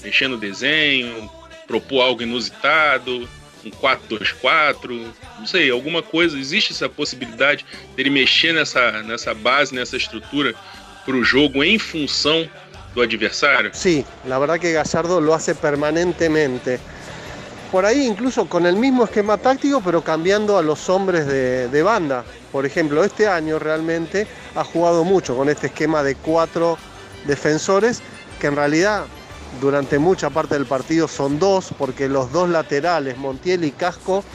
[0.04, 1.30] mexer no desenho,
[1.68, 3.30] propor algo inusitado,
[3.64, 6.38] um 4-2-4, não sei, alguma coisa.
[6.38, 7.66] Existe essa possibilidade
[7.96, 10.56] dele mexer nessa, nessa base, nessa estrutura
[11.06, 12.50] para o jogo em função
[12.96, 13.72] do adversario?
[13.74, 16.80] Sí, la verdad que Gallardo lo hace permanentemente.
[17.72, 22.26] Por ahí incluso con el mismo esquema táctico, pero cambiando a los hombres de, banda.
[22.52, 26.78] Por ejemplo, este año realmente ha jugado mucho con este esquema de cuatro
[27.26, 28.02] defensores,
[28.42, 29.06] que en realidad
[29.62, 34.26] durante mucha parte del partido son dos, porque los dos laterales, Montiel y Casco,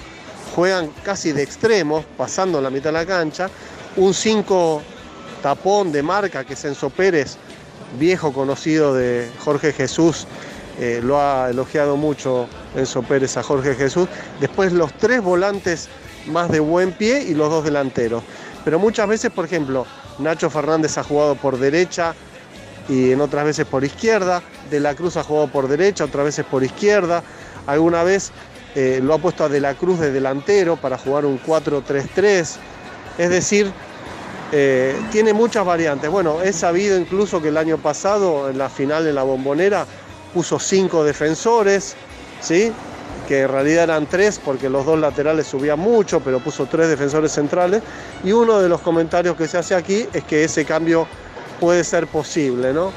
[0.54, 3.50] juegan casi de extremos, pasando la mitad de la cancha.
[3.96, 4.82] Un 5
[5.42, 7.36] tapón de marca, que es Enzo Pérez,
[7.98, 10.26] viejo conocido de Jorge Jesús,
[10.78, 14.08] eh, lo ha elogiado mucho Enzo Pérez a Jorge Jesús.
[14.40, 15.88] Después los tres volantes
[16.26, 18.22] más de buen pie y los dos delanteros.
[18.64, 19.86] Pero muchas veces, por ejemplo,
[20.18, 22.14] Nacho Fernández ha jugado por derecha,
[22.88, 24.42] y en otras veces por izquierda.
[24.70, 27.22] De la Cruz ha jugado por derecha, otras veces por izquierda.
[27.66, 28.32] Alguna vez
[28.74, 32.56] eh, lo ha puesto a De la Cruz de delantero para jugar un 4-3-3.
[33.18, 33.72] Es decir,
[34.52, 36.10] eh, tiene muchas variantes.
[36.10, 39.86] Bueno, he sabido incluso que el año pasado, en la final en la bombonera,
[40.32, 41.96] puso cinco defensores,
[42.40, 42.72] ¿sí?
[43.26, 47.32] que en realidad eran tres porque los dos laterales subían mucho, pero puso tres defensores
[47.32, 47.82] centrales.
[48.22, 51.08] Y uno de los comentarios que se hace aquí es que ese cambio
[51.58, 52.92] puede ser posible, ¿no?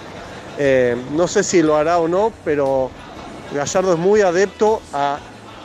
[0.58, 2.92] Eh, no sé si lo hará o no, pero
[3.54, 5.18] Gallardo es muy adepto a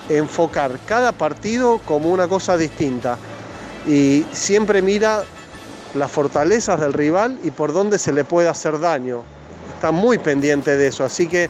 [0.09, 3.19] enfocar cada partido como una cosa distinta
[3.87, 5.25] y siempre mira
[5.95, 9.23] las fortalezas del rival y por dónde se le puede hacer daño.
[9.75, 11.49] Está muy pendiente de eso, así que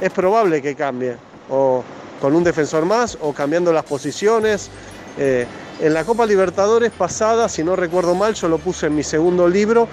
[0.00, 1.16] es probable que cambie,
[1.50, 1.84] o
[2.20, 4.70] con un defensor más, o cambiando las posiciones.
[5.18, 5.46] Eh,
[5.80, 9.48] en la Copa Libertadores pasada, si no recuerdo mal, yo lo puse en mi segundo
[9.48, 9.88] libro,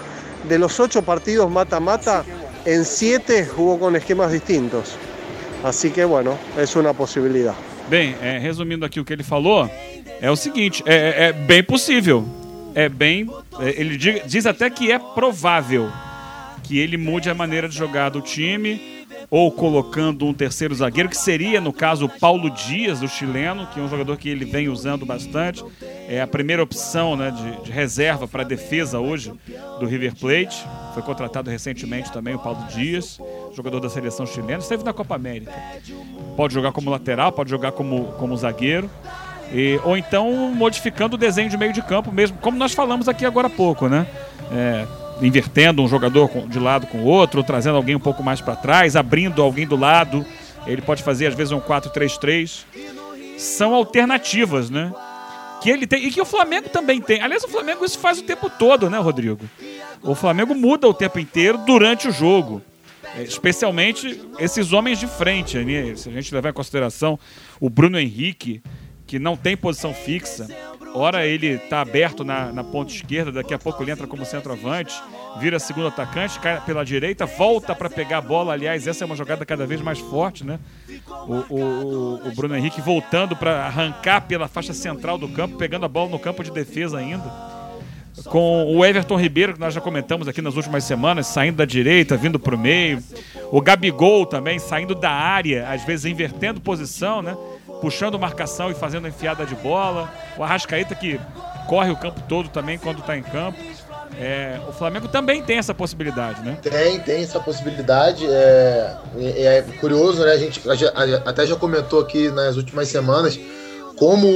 [0.48, 2.24] de los ocho partidos mata-mata,
[2.64, 4.96] en siete jugou com esquemas distintos.
[5.64, 7.56] Assim que, bueno, é uma possibilidade.
[7.88, 9.68] Bem, é, resumindo aqui o que ele falou,
[10.20, 12.39] é o seguinte: é, é bem possível.
[12.74, 13.28] É bem.
[13.58, 15.90] É, ele diz até que é provável
[16.62, 21.16] que ele mude a maneira de jogar do time ou colocando um terceiro zagueiro, que
[21.16, 24.68] seria, no caso, o Paulo Dias, o chileno, que é um jogador que ele vem
[24.68, 25.64] usando bastante.
[26.08, 29.32] É a primeira opção né, de, de reserva para a defesa hoje
[29.78, 30.66] do River Plate.
[30.94, 33.20] Foi contratado recentemente também o Paulo Dias,
[33.54, 35.54] jogador da seleção chilena, esteve na Copa América.
[36.36, 38.90] Pode jogar como lateral, pode jogar como, como zagueiro.
[39.52, 43.26] E, ou então modificando o desenho de meio de campo mesmo, como nós falamos aqui
[43.26, 44.06] agora há pouco, né?
[44.52, 44.86] É,
[45.22, 48.96] invertendo um jogador de lado com o outro, trazendo alguém um pouco mais para trás,
[48.96, 50.24] abrindo alguém do lado.
[50.66, 52.64] Ele pode fazer às vezes um 4-3-3.
[53.36, 54.92] São alternativas, né?
[55.62, 57.20] Que ele tem e que o Flamengo também tem.
[57.20, 59.44] Aliás, o Flamengo isso faz o tempo todo, né, Rodrigo?
[60.02, 62.62] O Flamengo muda o tempo inteiro durante o jogo.
[63.16, 65.58] É, especialmente esses homens de frente.
[65.58, 65.94] Né?
[65.96, 67.18] Se a gente levar em consideração
[67.58, 68.62] o Bruno Henrique,
[69.10, 70.46] que não tem posição fixa.
[70.94, 74.94] Ora ele está aberto na, na ponta esquerda, daqui a pouco ele entra como centroavante,
[75.40, 78.52] vira segundo atacante, cai pela direita, volta para pegar a bola.
[78.52, 80.60] Aliás, essa é uma jogada cada vez mais forte, né?
[81.26, 85.88] O, o, o Bruno Henrique voltando para arrancar pela faixa central do campo, pegando a
[85.88, 87.24] bola no campo de defesa ainda.
[88.26, 92.16] Com o Everton Ribeiro, que nós já comentamos aqui nas últimas semanas, saindo da direita,
[92.16, 93.02] vindo para o meio.
[93.50, 97.36] O Gabigol também saindo da área, às vezes invertendo posição, né?
[97.80, 100.12] Puxando marcação e fazendo enfiada de bola.
[100.36, 101.20] O Arrascaeta que
[101.66, 103.58] corre o campo todo também quando está em campo.
[104.18, 106.58] É, o Flamengo também tem essa possibilidade, né?
[106.62, 108.26] Tem, tem essa possibilidade.
[108.26, 110.32] É, é, é curioso, né?
[110.32, 110.60] A gente
[111.24, 113.38] até já comentou aqui nas últimas semanas
[114.00, 114.26] como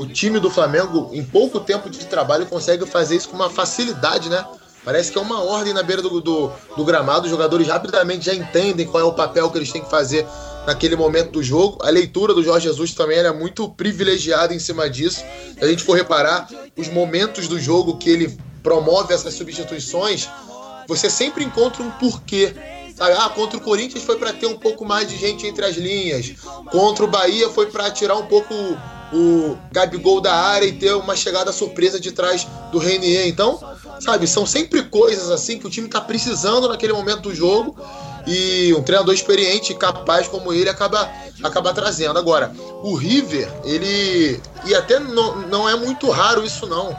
[0.00, 4.30] o time do Flamengo, em pouco tempo de trabalho, consegue fazer isso com uma facilidade,
[4.30, 4.42] né?
[4.82, 7.24] Parece que é uma ordem na beira do, do, do, gramado.
[7.24, 10.26] Os jogadores rapidamente já entendem qual é o papel que eles têm que fazer
[10.66, 11.78] naquele momento do jogo.
[11.82, 15.24] A leitura do Jorge Jesus também é muito privilegiada em cima disso.
[15.58, 20.28] Se a gente for reparar os momentos do jogo que ele promove essas substituições,
[20.86, 22.54] você sempre encontra um porquê.
[22.96, 23.14] Sabe?
[23.18, 26.34] Ah, contra o Corinthians foi para ter um pouco mais de gente entre as linhas.
[26.70, 28.54] Contra o Bahia foi para tirar um pouco
[29.12, 33.26] o Gabigol da área e ter uma chegada surpresa de trás do Renier.
[33.26, 33.58] Então,
[34.00, 37.76] sabe, são sempre coisas assim que o time está precisando naquele momento do jogo
[38.26, 41.10] e um treinador experiente e capaz como ele acaba,
[41.42, 42.18] acaba trazendo.
[42.18, 42.52] Agora,
[42.82, 44.40] o River, ele.
[44.64, 46.96] E até não, não é muito raro isso, não.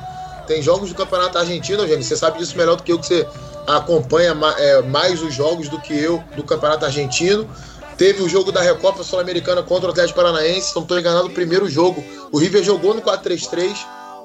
[0.47, 3.27] Tem jogos do Campeonato Argentino, gente, você sabe disso melhor do que eu, que você
[3.67, 7.49] acompanha é, mais os jogos do que eu do Campeonato Argentino.
[7.97, 11.29] Teve o jogo da Recopa Sul-Americana contra o Atlético Paranaense, se não estou enganado, o
[11.29, 12.03] primeiro jogo.
[12.31, 13.75] O River jogou no 4-3-3,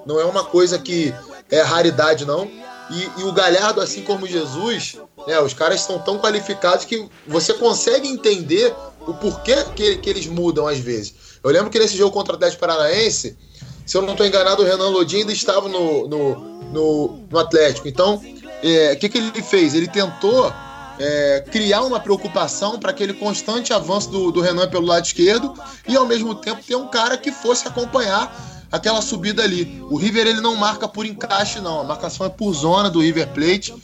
[0.06, 1.14] não é uma coisa que
[1.50, 2.50] é raridade, não.
[2.90, 4.96] E, e, o Galhardo, assim como Jesus,
[5.26, 8.72] né, os caras são tão qualificados que você consegue entender
[9.06, 11.14] o porquê que, que eles mudam às vezes.
[11.42, 13.36] Eu lembro que nesse jogo contra o Atlético Paranaense,
[13.84, 16.34] se eu não estou enganado, o Renan Lodin ainda estava no, no,
[16.72, 17.88] no, no Atlético.
[17.88, 18.20] Então,
[18.62, 19.74] é, o é, que, que ele fez?
[19.74, 20.52] Ele tentou
[20.98, 25.54] é, criar uma preocupação para aquele constante avanço do, do Renan pelo lado esquerdo
[25.86, 29.82] e ao mesmo tempo ter um cara que fosse acompanhar aquela subida ali.
[29.90, 31.80] O River ele não marca por encaixe, não.
[31.80, 33.74] A marcação é por zona do River Plate.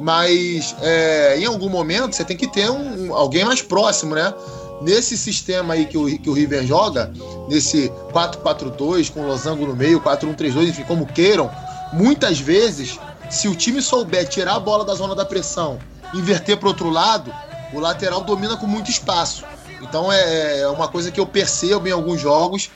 [0.00, 4.32] Mas é, em algum momento você tem que ter um, alguém mais próximo, né?
[4.82, 7.10] Nesse sistema aí que o, que o River joga,
[7.48, 11.50] nesse 4-4-2, com o Losango no meio, 4-1-3-2, enfim, como queiram,
[11.94, 12.98] muitas vezes,
[13.30, 15.78] se o time souber tirar a bola da zona da pressão
[16.14, 17.32] inverter para outro lado,
[17.72, 19.44] o lateral domina com muito espaço.
[19.82, 22.70] Então é, é uma coisa que eu percebo em alguns jogos,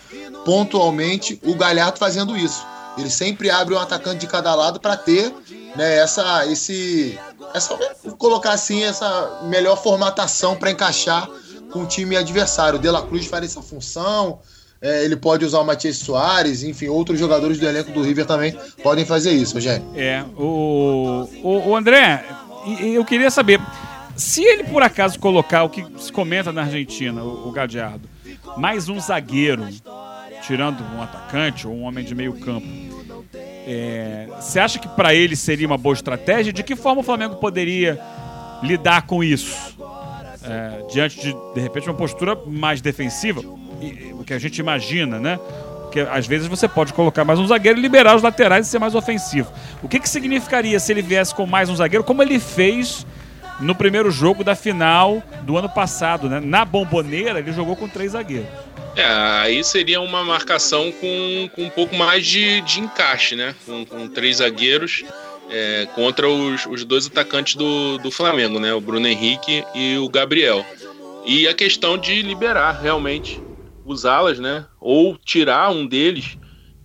[0.44, 2.66] pontualmente, o Galhardo fazendo isso.
[2.98, 5.32] Ele sempre abre um atacante de cada lado para ter
[5.76, 7.18] né, essa, esse,
[7.54, 7.76] essa,
[8.18, 11.28] colocar assim, essa melhor formatação para encaixar
[11.70, 12.78] com o time adversário.
[12.78, 14.40] O De La Cruz faz essa função,
[14.82, 18.56] é, ele pode usar o Matias Soares, enfim, outros jogadores do elenco do River também
[18.82, 19.84] podem fazer isso, Rogério.
[19.94, 22.24] É, o, o, o André,
[22.80, 23.60] eu queria saber,
[24.16, 28.08] se ele por acaso colocar o que se comenta na Argentina, o, o Gadiardo,
[28.56, 29.68] mais um zagueiro,
[30.42, 32.66] tirando um atacante ou um homem de meio campo,
[33.66, 36.52] é, você acha que para ele seria uma boa estratégia?
[36.52, 38.00] De que forma o Flamengo poderia
[38.62, 39.76] lidar com isso?
[40.42, 45.38] É, diante de, de repente, uma postura mais defensiva, o que a gente imagina, né?
[45.82, 48.78] Porque às vezes você pode colocar mais um zagueiro e liberar os laterais e ser
[48.78, 49.52] mais ofensivo.
[49.82, 53.04] O que, que significaria se ele viesse com mais um zagueiro, como ele fez
[53.58, 56.40] no primeiro jogo da final do ano passado, né?
[56.40, 58.48] Na bomboneira, ele jogou com três zagueiros.
[58.96, 63.54] É, aí seria uma marcação com, com um pouco mais de, de encaixe, né?
[63.64, 65.04] Com, com três zagueiros
[65.48, 68.74] é, contra os, os dois atacantes do, do Flamengo, né?
[68.74, 70.64] O Bruno Henrique e o Gabriel.
[71.24, 73.40] E a questão de liberar realmente
[73.84, 74.66] usá-las, né?
[74.80, 76.36] Ou tirar um deles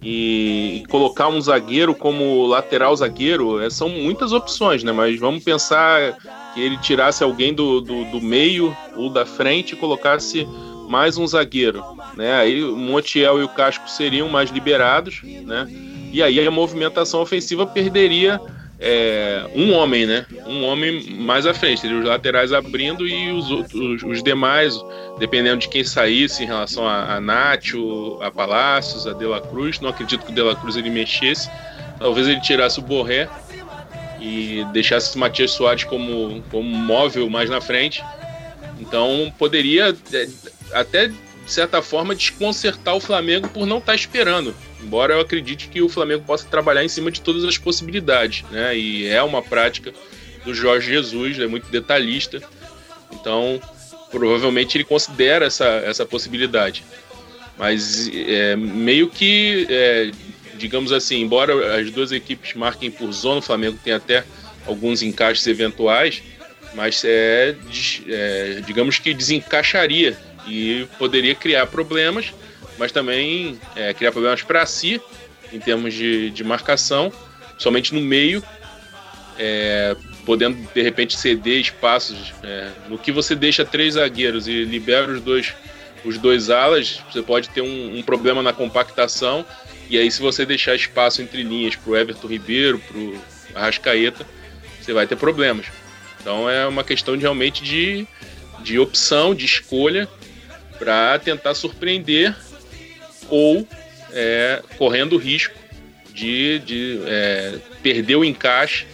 [0.02, 4.92] e colocar um zagueiro como lateral zagueiro, é, são muitas opções, né?
[4.92, 6.16] Mas vamos pensar
[6.54, 10.48] que ele tirasse alguém do, do, do meio ou da frente e colocasse
[10.88, 11.84] mais um zagueiro,
[12.16, 12.34] né?
[12.36, 15.68] Aí o Montiel e o Casco seriam mais liberados, né?
[16.12, 18.40] E aí a movimentação ofensiva perderia
[18.80, 20.26] é, um homem, né?
[20.46, 24.80] Um homem mais à frente, teria os laterais abrindo e os, outros, os demais,
[25.18, 29.80] dependendo de quem saísse em relação a, a Nacho, a Palácios, a De La Cruz.
[29.80, 31.50] Não acredito que o De La Cruz ele mexesse.
[32.00, 33.30] Talvez ele tirasse o Borré
[34.20, 38.04] e deixasse o Matias Soares como, como móvel mais na frente.
[38.80, 40.28] Então poderia é,
[40.76, 44.54] até de certa forma desconcertar o Flamengo por não estar tá esperando.
[44.84, 48.78] Embora eu acredite que o Flamengo possa trabalhar em cima de todas as possibilidades, né?
[48.78, 49.94] E é uma prática
[50.44, 52.42] do Jorge Jesus, é muito detalhista.
[53.12, 53.62] Então,
[54.12, 56.84] provavelmente ele considera essa, essa possibilidade.
[57.58, 60.12] Mas é, meio que, é,
[60.56, 64.26] digamos assim, embora as duas equipes marquem por zona, o Flamengo tem até
[64.66, 66.22] alguns encaixes eventuais,
[66.74, 67.56] mas é,
[68.08, 70.18] é digamos que desencaixaria
[70.48, 72.34] e poderia criar problemas,
[72.78, 75.02] mas também é, criar problemas para si,
[75.52, 77.12] em termos de, de marcação,
[77.58, 78.44] somente no meio,
[79.38, 82.34] é, podendo de repente ceder espaços.
[82.44, 85.54] É, no que você deixa três zagueiros e libera os dois,
[86.04, 89.46] os dois alas, você pode ter um, um problema na compactação.
[89.90, 93.22] E aí, se você deixar espaço entre linhas para o Everton Ribeiro, para o
[93.54, 94.26] Arrascaeta,
[94.82, 95.68] você vai ter problemas.
[96.20, 98.08] Então é uma questão de, realmente de,
[98.62, 100.10] de opção, de escolha
[100.78, 102.36] para tentar surpreender
[103.30, 103.68] ou
[104.12, 105.56] é, correndo o risco
[106.14, 108.86] de, de é, perder o encaixe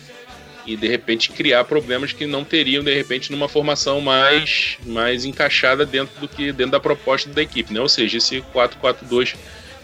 [0.65, 5.86] e de repente criar problemas que não teriam de repente numa formação mais, mais encaixada
[5.86, 7.79] dentro do que dentro da proposta da equipe, né?
[7.79, 9.36] Ou seja, esse 4-4-2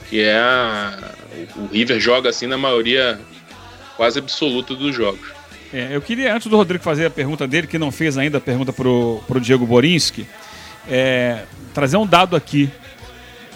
[0.09, 1.13] que é a,
[1.55, 3.19] o River joga assim na maioria
[3.95, 5.37] quase absoluta dos jogos.
[5.73, 8.41] É, eu queria, antes do Rodrigo fazer a pergunta dele, que não fez ainda a
[8.41, 10.25] pergunta pro, pro Diego Borinski,
[10.89, 11.43] é,
[11.77, 12.71] trazer um dado aqui.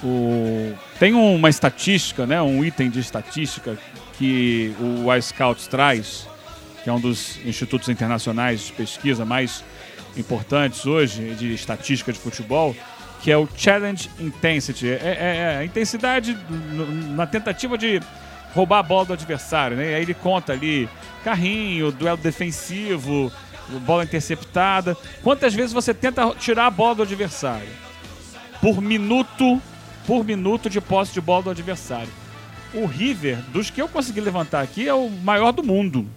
[0.04, 3.76] O, tem uma estatística, né, um item de estatística
[4.16, 6.28] que o iScouts traz,
[6.84, 9.64] que é um dos institutos internacionais de pesquisa mais
[10.16, 12.76] importantes hoje de estatística de futebol,
[13.24, 14.88] que é o Challenge Intensity.
[14.88, 16.38] É, é, é a intensidade
[17.16, 18.00] na tentativa de
[18.54, 19.94] roubar a bola do adversário, né?
[19.94, 20.88] E aí ele conta ali
[21.24, 23.32] carrinho, duelo defensivo,
[23.84, 24.96] bola interceptada.
[25.24, 27.91] Quantas vezes você tenta tirar a bola do adversário?
[28.62, 29.62] Por minuto,
[30.06, 32.12] por minuto de posse de bola do adversário.
[32.74, 36.08] O River, dos que eu consegui levantar aqui, é o maior do mundo.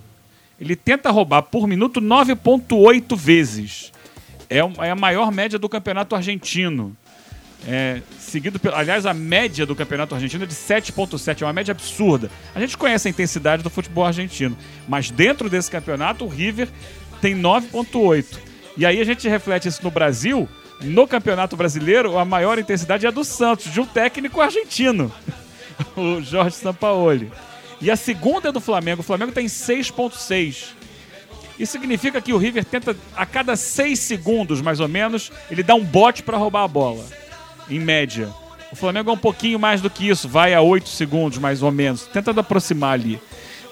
[0.60, 3.92] Ele tenta roubar por minuto 9,8 vezes.
[4.48, 6.96] É, é a maior média do campeonato argentino.
[7.66, 8.74] É, seguido pelo.
[8.74, 12.30] Aliás, a média do campeonato argentino é de 7,7, é uma média absurda.
[12.54, 16.68] A gente conhece a intensidade do futebol argentino, mas dentro desse campeonato, o River
[17.20, 18.38] tem 9,8.
[18.76, 20.48] E aí a gente reflete isso no Brasil.
[20.80, 25.12] No campeonato brasileiro, a maior intensidade é a do Santos, de um técnico argentino,
[25.96, 27.30] o Jorge Sampaoli.
[27.80, 29.00] E a segunda é do Flamengo.
[29.00, 30.68] O Flamengo tem 6,6.
[31.58, 35.74] Isso significa que o River tenta, a cada 6 segundos, mais ou menos, ele dá
[35.74, 37.04] um bote para roubar a bola
[37.68, 38.28] em média.
[38.72, 41.70] O Flamengo é um pouquinho mais do que isso, vai a 8 segundos, mais ou
[41.70, 43.20] menos, tentando aproximar ali.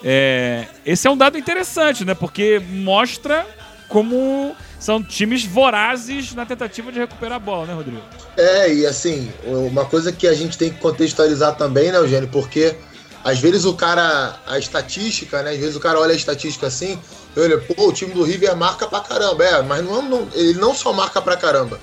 [0.04, 2.14] É, esse é um dado interessante, né?
[2.14, 3.46] Porque mostra
[3.88, 8.02] como são times vorazes na tentativa de recuperar a bola, né, Rodrigo?
[8.36, 12.28] É, e assim, uma coisa que a gente tem que contextualizar também, né, Eugênio?
[12.28, 12.74] Porque
[13.22, 15.52] às vezes o cara, a estatística, né?
[15.52, 16.98] Às vezes o cara olha a estatística assim,
[17.36, 19.44] olha, pô, o time do River marca pra caramba.
[19.44, 21.78] É, mas não, não, ele não só marca pra caramba.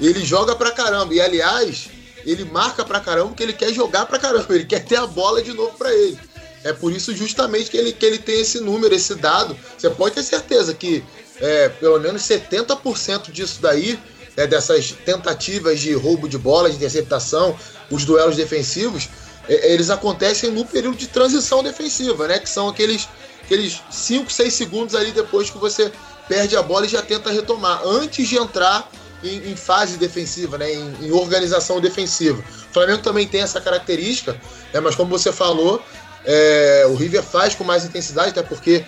[0.00, 1.14] Ele joga pra caramba.
[1.14, 1.88] E aliás,
[2.26, 4.46] ele marca pra caramba porque ele quer jogar pra caramba.
[4.50, 6.18] Ele quer ter a bola de novo pra ele.
[6.64, 9.56] É por isso justamente que ele, que ele tem esse número, esse dado.
[9.78, 11.04] Você pode ter certeza que
[11.40, 13.98] é, pelo menos 70% disso daí,
[14.36, 17.56] é, dessas tentativas de roubo de bola, de interceptação,
[17.90, 19.08] os duelos defensivos,
[19.48, 22.38] é, eles acontecem no período de transição defensiva, né?
[22.38, 23.08] Que são aqueles,
[23.42, 25.90] aqueles 5, 6 segundos ali depois que você
[26.28, 27.82] perde a bola e já tenta retomar.
[27.84, 28.88] Antes de entrar
[29.22, 32.42] em, em fase defensiva, né, em, em, organização defensiva.
[32.70, 34.32] O Flamengo também tem essa característica,
[34.72, 35.82] né, mas como você falou,
[36.24, 38.84] é, o River faz com mais intensidade, até porque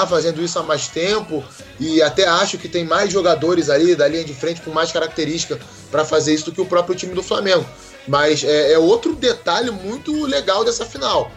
[0.00, 1.44] tá fazendo isso há mais tempo
[1.78, 5.58] e até acho que tem mais jogadores ali da linha de frente com mais característica
[5.90, 7.64] para fazer isso do que o próprio time do Flamengo.
[8.08, 11.30] Mas é, é outro detalhe muito legal dessa final.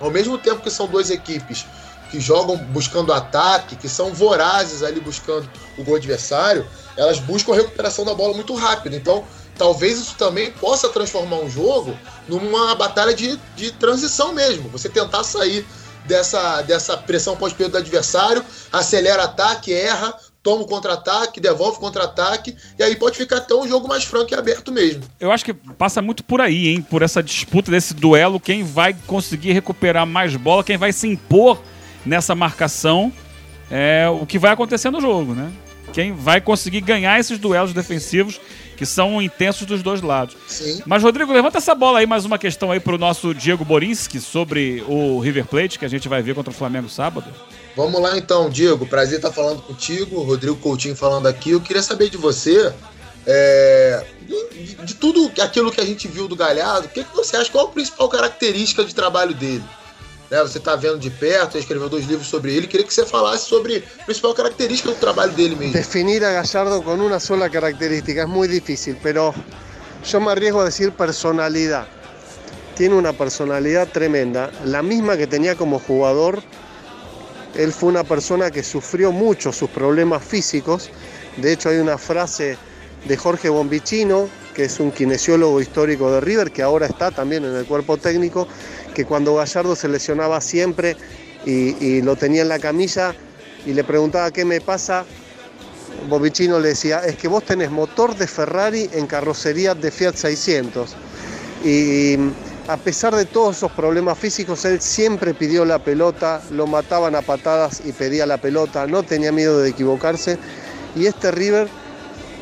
[0.00, 1.66] Ao mesmo tempo que são duas equipes
[2.10, 6.66] que jogam buscando ataque, que são vorazes ali buscando o gol adversário,
[6.96, 8.96] elas buscam a recuperação da bola muito rápido.
[8.96, 9.24] Então,
[9.58, 11.96] talvez isso também possa transformar um jogo
[12.28, 14.68] numa batalha de, de transição mesmo.
[14.70, 15.66] Você tentar sair
[16.06, 22.54] dessa, dessa pressão pós-período do adversário, acelera ataque, erra, toma o contra-ataque, devolve o contra-ataque,
[22.78, 25.02] e aí pode ficar até um jogo mais franco e aberto mesmo.
[25.18, 26.82] Eu acho que passa muito por aí, hein?
[26.82, 31.60] Por essa disputa desse duelo, quem vai conseguir recuperar mais bola, quem vai se impor
[32.04, 33.10] nessa marcação,
[33.70, 35.50] é o que vai acontecer no jogo, né?
[35.94, 38.38] Quem vai conseguir ganhar esses duelos defensivos
[38.76, 40.36] que são intensos dos dois lados.
[40.46, 40.82] Sim.
[40.86, 44.84] Mas, Rodrigo, levanta essa bola aí, mais uma questão aí pro nosso Diego Borinski sobre
[44.88, 47.26] o River Plate, que a gente vai ver contra o Flamengo sábado.
[47.76, 48.86] Vamos lá então, Diego.
[48.86, 51.50] Prazer estar falando contigo, Rodrigo Coutinho falando aqui.
[51.50, 52.72] Eu queria saber de você,
[53.26, 54.04] é,
[54.52, 57.50] de, de tudo aquilo que a gente viu do Galhardo, o que, que você acha?
[57.50, 59.64] Qual a principal característica de trabalho dele?
[60.34, 62.66] Né, você está vendo de perto, escreveu dois livros sobre ele.
[62.66, 65.74] Queria que você falasse sobre a principal característica do trabalho dele mesmo.
[65.74, 69.32] Definir a Gallardo con una sola característica es muy difícil, pero
[70.04, 71.86] yo me arriesgo a decir personalidad.
[72.74, 76.42] Tiene una personalidad tremenda, la misma que tenía como jugador.
[77.54, 80.90] Él fue una persona que sufrió mucho sus problemas físicos.
[81.36, 82.58] De hecho, hay una frase
[83.04, 87.54] de Jorge Bombicino, que es un kinesiólogo histórico de River, que ahora está también en
[87.54, 88.48] el cuerpo técnico,
[88.94, 90.96] que cuando Gallardo se lesionaba siempre
[91.44, 93.14] y, lo tenía en la camilla
[93.66, 95.04] y le preguntaba qué me pasa,
[96.08, 100.94] Bobicino le decía, es que vos tenés motor de Ferrari en carrocería de Fiat 600.
[101.64, 102.16] Y
[102.68, 107.22] a pesar de todos esos problemas físicos, él siempre pidió la pelota, lo mataban a
[107.22, 110.38] patadas y pedía la pelota, no tenía miedo de equivocarse.
[110.94, 111.68] Y este River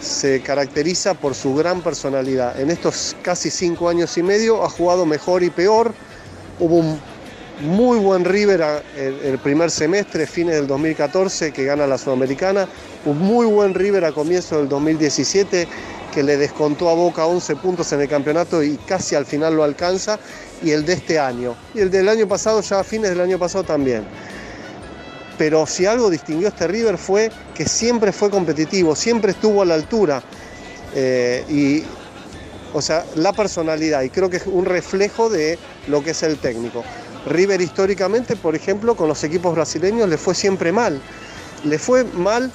[0.03, 2.59] se caracteriza por su gran personalidad.
[2.61, 5.95] En estos casi cinco años y medio ha jugado mejor y peor.
[6.59, 7.01] Hubo un
[7.61, 12.69] muy buen River el primer semestre, fines del 2014, que gana la Sudamericana.
[13.05, 15.69] Un muy buen River a comienzo del 2017,
[16.13, 19.63] que le descontó a Boca 11 puntos en el campeonato y casi al final lo
[19.63, 20.19] alcanza.
[20.63, 21.55] Y el de este año.
[21.75, 24.05] Y el del año pasado, ya a fines del año pasado también.
[25.39, 29.75] Pero si algo distinguió este River fue que siempre fue competitivo, siempre estuvo a la
[29.75, 30.23] altura.
[30.95, 31.85] Eh, y,
[32.75, 35.59] o sea, la personalidad, y creo que es un reflejo de
[35.89, 36.85] lo que es el técnico.
[37.27, 41.01] River históricamente, por ejemplo, con los equipos brasileños le fue siempre mal.
[41.65, 42.51] Le fue mal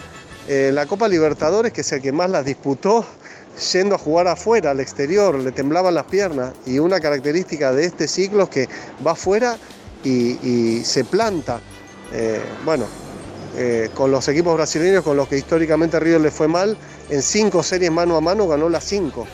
[0.47, 3.05] eh, la Copa Libertadores, que es el que más las disputó,
[3.73, 6.53] yendo a jugar afuera, al exterior, le temblaban las piernas.
[6.65, 8.69] Y una característica de este ciclo es que
[9.05, 9.57] va afuera
[10.03, 11.61] y, y se planta.
[12.14, 12.86] Eh, bueno,
[13.55, 16.78] eh, con los equipos brasileños con los que históricamente River le fue mal,
[17.10, 19.28] en cinco series mano a mano ganó las cinco,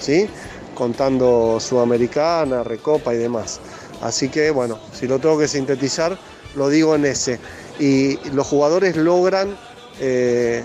[0.00, 0.28] ¿sí?
[0.74, 3.60] contando Sudamericana, Recopa y demás.
[4.02, 6.18] Así que bueno, si lo tengo que sintetizar,
[6.54, 7.38] lo digo en ese.
[7.78, 9.56] Y los jugadores logran
[10.00, 10.62] eh,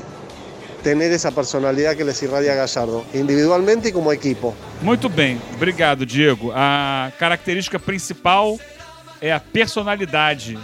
[0.84, 4.53] tener esa personalidad que les irradia Gallardo, individualmente y como equipo.
[4.82, 6.51] Muito bem, obrigado, Diego.
[6.53, 8.59] A característica principal
[9.22, 10.57] é a personalidade.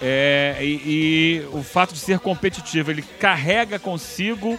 [0.00, 2.90] É, e, e o fato de ser competitivo.
[2.90, 4.58] Ele carrega consigo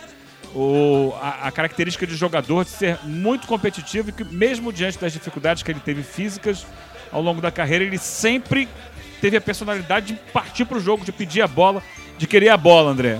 [0.55, 5.13] o- a, a característica de jogador de ser muito competitivo e que, mesmo diante das
[5.13, 6.65] dificuldades que ele teve físicas
[7.11, 8.67] ao longo da carreira, ele sempre
[9.21, 11.81] teve a personalidade de partir para o jogo, de pedir a bola,
[12.17, 13.19] de querer a bola, André.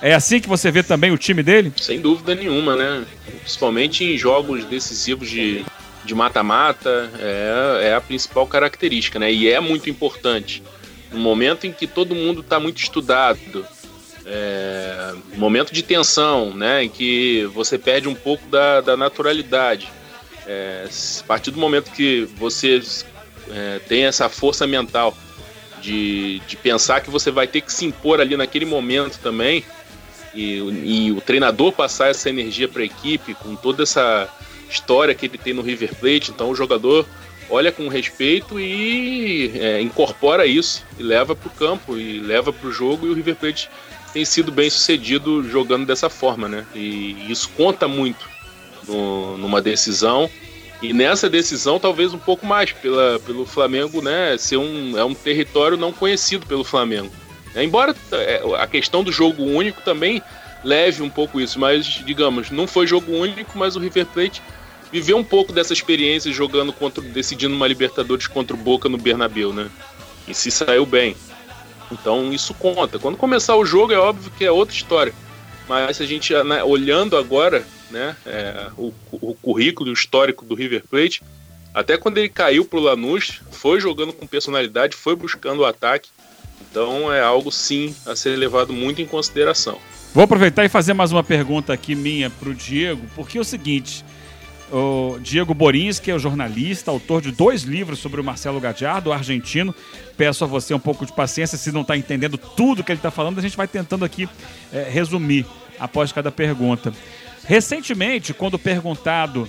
[0.00, 1.72] É assim que você vê também o time dele?
[1.76, 3.04] Sem dúvida nenhuma, né?
[3.40, 5.64] Principalmente em jogos decisivos de
[6.04, 9.30] de mata-mata, é, é a principal característica, né?
[9.30, 10.62] E é muito importante.
[11.10, 13.66] No momento em que todo mundo está muito estudado,
[14.26, 16.84] é, momento de tensão, né?
[16.84, 19.88] Em que você perde um pouco da, da naturalidade.
[20.46, 20.86] É,
[21.20, 22.80] a partir do momento que você
[23.50, 25.16] é, tem essa força mental
[25.80, 29.64] de, de pensar que você vai ter que se impor ali naquele momento também,
[30.34, 34.28] e, e o treinador passar essa energia para a equipe, com toda essa
[34.70, 37.06] história que ele tem no River Plate, então o jogador
[37.50, 42.68] olha com respeito e é, incorpora isso e leva para o campo e leva para
[42.68, 43.70] o jogo e o River Plate
[44.12, 46.64] tem sido bem sucedido jogando dessa forma, né?
[46.74, 48.26] E isso conta muito
[48.86, 50.30] no- numa decisão
[50.80, 54.36] e nessa decisão talvez um pouco mais pela, pelo Flamengo, né?
[54.38, 57.10] Ser um é um território não conhecido pelo Flamengo.
[57.54, 57.94] É, Embora
[58.58, 60.22] a questão do jogo único também
[60.64, 64.42] leve um pouco isso, mas digamos, não foi jogo único, mas o River Plate
[64.90, 69.52] viveu um pouco dessa experiência jogando contra, decidindo uma Libertadores contra o Boca no Bernabéu,
[69.52, 69.70] né?
[70.26, 71.16] E se saiu bem.
[71.90, 72.98] Então isso conta.
[72.98, 75.14] Quando começar o jogo é óbvio que é outra história.
[75.68, 81.22] Mas a gente né, olhando agora, né, é, o, o currículo histórico do River Plate,
[81.74, 86.08] até quando ele caiu pro Lanús, foi jogando com personalidade, foi buscando o ataque.
[86.70, 89.78] Então é algo sim a ser levado muito em consideração.
[90.14, 94.04] Vou aproveitar e fazer mais uma pergunta aqui minha pro Diego, porque é o seguinte:
[94.72, 99.12] o Diego Borins, que é o jornalista, autor de dois livros sobre o Marcelo Gadiardo,
[99.12, 99.74] argentino.
[100.16, 103.10] Peço a você um pouco de paciência, se não está entendendo tudo que ele está
[103.10, 104.28] falando, a gente vai tentando aqui
[104.72, 105.46] é, resumir
[105.78, 106.92] após cada pergunta.
[107.46, 109.48] Recentemente, quando perguntado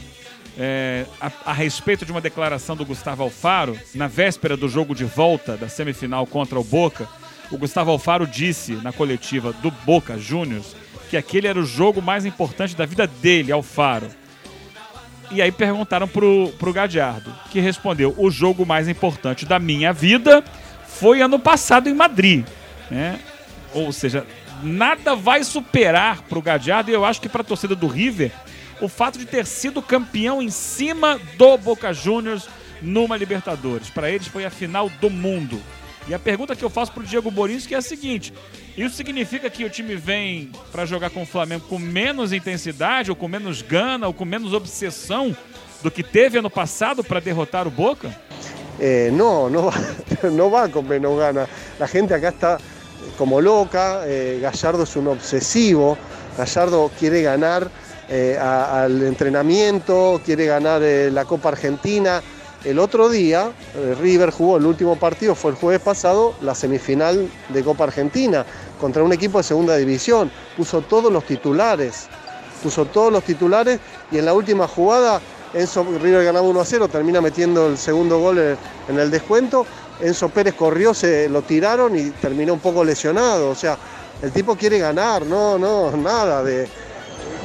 [0.57, 5.05] é, a, a, respeito de uma declaração do Gustavo Alfaro, na véspera do jogo de
[5.05, 7.07] volta da semifinal contra o Boca,
[7.51, 10.76] o Gustavo Alfaro disse na coletiva do Boca Juniors
[11.09, 14.18] que aquele era o jogo mais importante da vida dele, Alfaro.
[15.32, 20.43] E aí perguntaram pro, pro Gadiardo, que respondeu: o jogo mais importante da minha vida
[20.86, 22.45] foi ano passado em Madrid.
[22.89, 23.19] Né?
[23.73, 24.25] Ou seja,
[24.63, 28.32] nada vai superar pro Gadiardo, e eu acho que para a torcida do River,
[28.82, 32.47] o fato de ter sido campeão em cima do Boca Juniors
[32.82, 33.89] numa Libertadores.
[33.89, 35.61] Para eles foi a final do mundo.
[36.10, 38.34] E a pergunta que eu faço pro Diego Borins que é a seguinte:
[38.76, 43.16] isso significa que o time vem para jogar com o Flamengo com menos intensidade, ou
[43.16, 45.38] com menos gana, ou com menos obsessão
[45.84, 48.10] do que teve ano passado para derrotar o Boca?
[48.80, 49.70] Eh, no, no,
[50.32, 51.47] no va con menos gana.
[51.78, 52.57] La gente acá está
[53.16, 54.01] como loca.
[54.07, 55.95] Eh, Gallardo es un obsesivo.
[56.36, 57.70] Gallardo quiere ganar
[58.10, 59.16] eh, a, al
[60.26, 62.24] ganar eh, la Copa Argentina.
[62.66, 67.30] El otro día, eh, River jugó el último partido, fue el jueves pasado, la semifinal
[67.47, 68.45] de Copa Argentina,
[68.82, 70.30] contra un equipo de segunda división.
[70.57, 72.10] Puso todos los titulares,
[72.62, 73.80] puso todos los titulares
[74.12, 75.22] y en la última jugada,
[75.53, 79.66] Enzo River ganaba 1 a 0, termina metiendo el segundo gol en el descuento.
[80.01, 83.49] Enzo Pérez corrió, se lo tiraron y terminó un poco lesionado.
[83.49, 83.78] O sea,
[84.22, 86.68] el tipo quiere ganar, no, no, nada de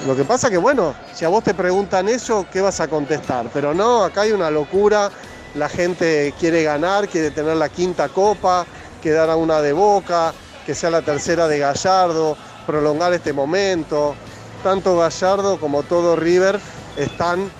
[0.06, 3.46] lo que pasa que, bueno, si a vos te preguntan eso, ¿qué vas a contestar?
[3.52, 5.10] Pero no, acá hay una locura,
[5.54, 8.66] la gente quiere ganar, quiere tener la quinta copa,
[9.02, 10.34] quedar a una de boca,
[10.66, 12.36] que sea la tercera de Gallardo,
[12.66, 14.14] prolongar este momento.
[14.62, 16.60] Tanto Gallardo como todo River
[16.96, 17.50] están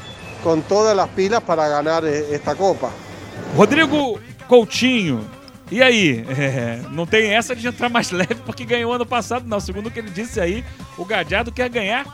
[0.42, 2.90] con todas las pilas para ganar eh, esta copa.
[3.56, 4.18] Rodrigo
[4.48, 5.20] Coutinho,
[5.70, 6.24] e aí?
[6.28, 9.60] É, não tem essa de entrar mais leve porque ganhou ano passado, não.
[9.60, 10.64] Segundo o que ele disse aí,
[10.96, 12.04] o Gadiardo quer ganhar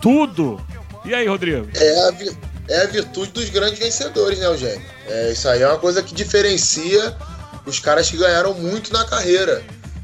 [0.00, 0.60] tudo.
[1.04, 1.68] E aí, Rodrigo?
[1.74, 2.36] É a, vi-
[2.68, 4.82] é a virtude dos grandes vencedores, né, Eugênio?
[5.08, 7.16] É, isso aí é uma coisa que diferencia
[7.66, 9.62] os caras que ganharam muito na carreira.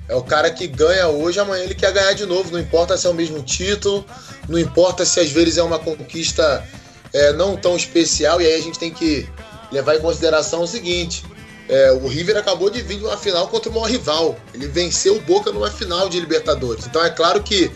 [0.09, 2.51] É o cara que ganha hoje, amanhã ele quer ganhar de novo.
[2.53, 4.05] Não importa se é o mesmo título,
[4.49, 6.65] não importa se às vezes é uma conquista
[7.13, 8.41] é, não tão especial.
[8.41, 9.29] E aí a gente tem que
[9.73, 11.25] levar em consideração o seguinte:
[11.69, 14.37] é, o River acabou de vir de uma final contra o maior rival.
[14.55, 16.87] Ele venceu o Boca numa final de Libertadores.
[16.87, 17.69] Então é claro que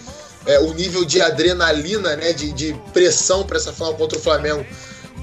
[0.46, 4.64] é, o nível de adrenalina, né, de, de pressão para essa final contra o Flamengo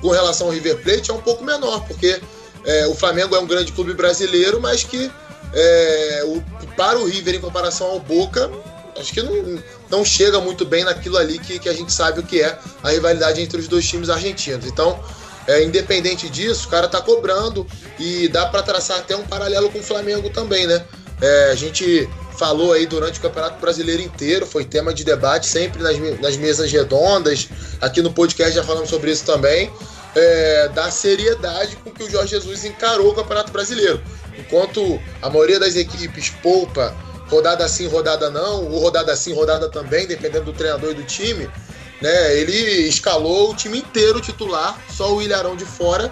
[0.01, 2.21] com relação ao River Plate é um pouco menor, porque
[2.65, 5.11] é, o Flamengo é um grande clube brasileiro, mas que
[5.53, 6.43] é, o-
[6.75, 8.51] para o River em comparação ao Boca,
[8.99, 9.59] acho que não,
[9.89, 12.89] não chega muito bem naquilo ali que, que a gente sabe o que é a
[12.91, 14.65] rivalidade entre os dois times argentinos.
[14.65, 14.99] Então,
[15.47, 17.65] é, independente disso, o cara tá cobrando
[17.97, 20.85] e dá para traçar até um paralelo com o Flamengo também, né?
[21.21, 22.07] É, a gente
[22.37, 26.71] falou aí durante o Campeonato Brasileiro inteiro, foi tema de debate sempre nas, nas mesas
[26.71, 27.49] redondas,
[27.81, 29.71] aqui no podcast já falamos sobre isso também,
[30.15, 34.01] é, da seriedade com que o Jorge Jesus encarou o Campeonato Brasileiro.
[34.37, 36.95] Enquanto a maioria das equipes poupa
[37.29, 41.49] rodada sim, rodada não, ou rodada sim, rodada também, dependendo do treinador e do time,
[42.01, 42.37] né?
[42.37, 46.11] Ele escalou o time inteiro titular, só o Ilharão de fora,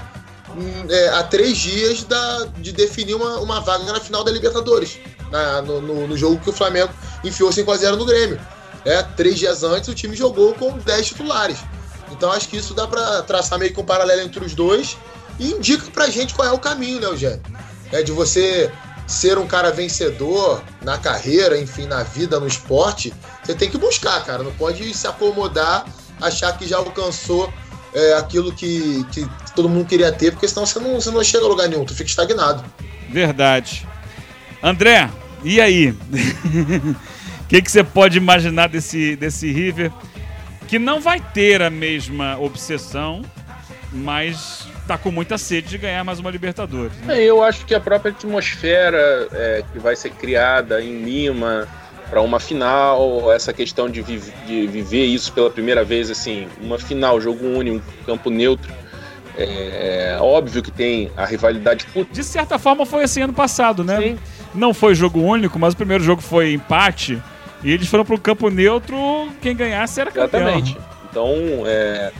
[0.49, 4.97] hum, é, há três dias da- de definir uma, uma vaga na final da Libertadores,
[5.31, 6.91] na- no, no- no jogo que o Flamengo
[7.23, 8.39] enfiou 5x0 no Grêmio.
[8.83, 11.57] É, três dias antes o time jogou com 10 titulares.
[12.11, 14.95] Então acho que isso dá pra traçar meio que um paralelo entre os dois
[15.39, 17.41] e indica pra gente qual é o caminho, né, Eugênio?
[17.91, 18.71] É de você
[19.07, 23.13] ser um cara vencedor na carreira, enfim, na vida, no esporte,
[23.43, 24.43] você tem que buscar, cara.
[24.43, 25.85] Não pode se acomodar,
[26.21, 27.51] achar que já alcançou
[27.93, 31.45] é, aquilo que, que todo mundo queria ter, porque senão você não, você não chega
[31.45, 32.63] a lugar nenhum, tu fica estagnado.
[33.09, 33.87] Verdade.
[34.69, 35.07] André,
[35.43, 35.91] e aí?
[35.91, 35.95] O
[37.47, 39.91] que, que você pode imaginar desse, desse River
[40.67, 43.21] que não vai ter a mesma obsessão,
[43.93, 46.97] mas tá com muita sede de ganhar mais uma Libertadores?
[47.01, 47.19] né?
[47.21, 51.67] É, Eu acho que a própria atmosfera é, que vai ser criada em Lima
[52.09, 56.79] para uma final, essa questão de, vi- de viver isso pela primeira vez, assim, uma
[56.79, 58.73] final, jogo único, campo neutro.
[59.37, 63.97] É, óbvio que tem a rivalidade De certa forma foi assim ano passado, né?
[64.01, 64.17] Sim.
[64.55, 67.21] Não foi jogo único, mas o primeiro jogo foi empate.
[67.63, 68.95] E eles foram pro campo neutro,
[69.41, 70.41] quem ganhasse era campeão.
[70.41, 70.77] Exatamente.
[71.09, 71.29] Então,
[71.65, 72.11] é,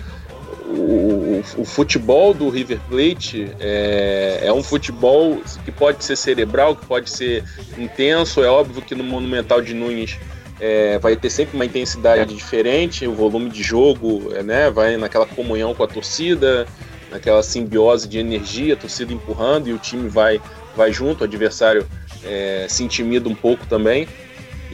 [0.67, 6.75] o, o- o futebol do River Plate é, é um futebol que pode ser cerebral,
[6.75, 7.43] que pode ser
[7.77, 8.43] intenso.
[8.43, 10.17] É óbvio que no Monumental de Nunes
[10.59, 15.25] é, vai ter sempre uma intensidade diferente, o volume de jogo, é, né, vai naquela
[15.25, 16.65] comunhão com a torcida,
[17.11, 20.39] naquela simbiose de energia, a torcida empurrando e o time vai,
[20.75, 21.85] vai junto, o adversário
[22.25, 24.07] é, se intimida um pouco também.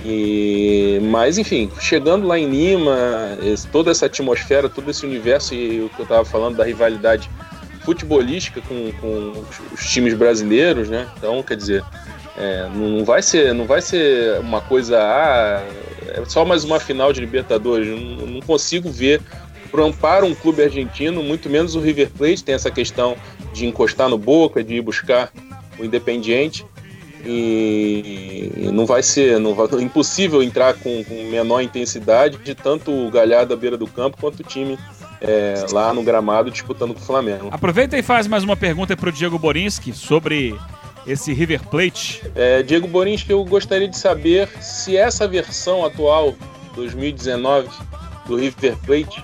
[0.06, 2.97] E, mas enfim, chegando lá em Lima,
[3.72, 7.30] toda essa atmosfera, todo esse universo e o que eu estava falando da rivalidade
[7.84, 9.43] futebolística com, com
[9.74, 11.08] os times brasileiros, né?
[11.18, 11.84] Então, quer dizer,
[12.38, 15.64] é, não vai ser, não vai ser uma coisa, ah,
[16.08, 17.88] é só mais uma final de Libertadores.
[17.88, 19.22] Não, não consigo ver
[19.72, 23.16] para um clube argentino, muito menos o River Plate tem essa questão
[23.54, 25.32] de encostar no Boca, de ir buscar
[25.80, 26.66] o Independiente.
[27.26, 32.91] E, não vai ser, não vai, é impossível entrar com, com menor intensidade de tanto
[32.91, 34.78] o Galhardo à beira do campo quanto o time
[35.22, 37.49] é, lá no gramado disputando com o Flamengo.
[37.51, 40.55] Aproveita e faz mais uma pergunta para o Diego Borinski sobre
[41.05, 42.24] esse River Plate.
[42.36, 46.34] É, Diego Borinski, eu gostaria de saber se essa versão atual,
[46.76, 47.69] 2019,
[48.26, 49.24] do River Plate,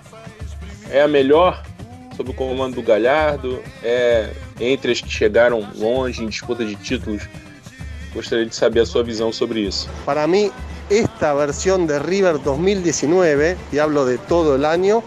[0.89, 1.63] é a melhor
[2.15, 7.23] sob o comando do Galhardo, é entre as que chegaram longe em disputa de títulos.
[8.17, 9.87] Gostaria de saber a sua visão sobre isso.
[10.03, 10.51] Para mim,
[10.89, 15.03] esta versão de River 2019, e hablo de todo o ano,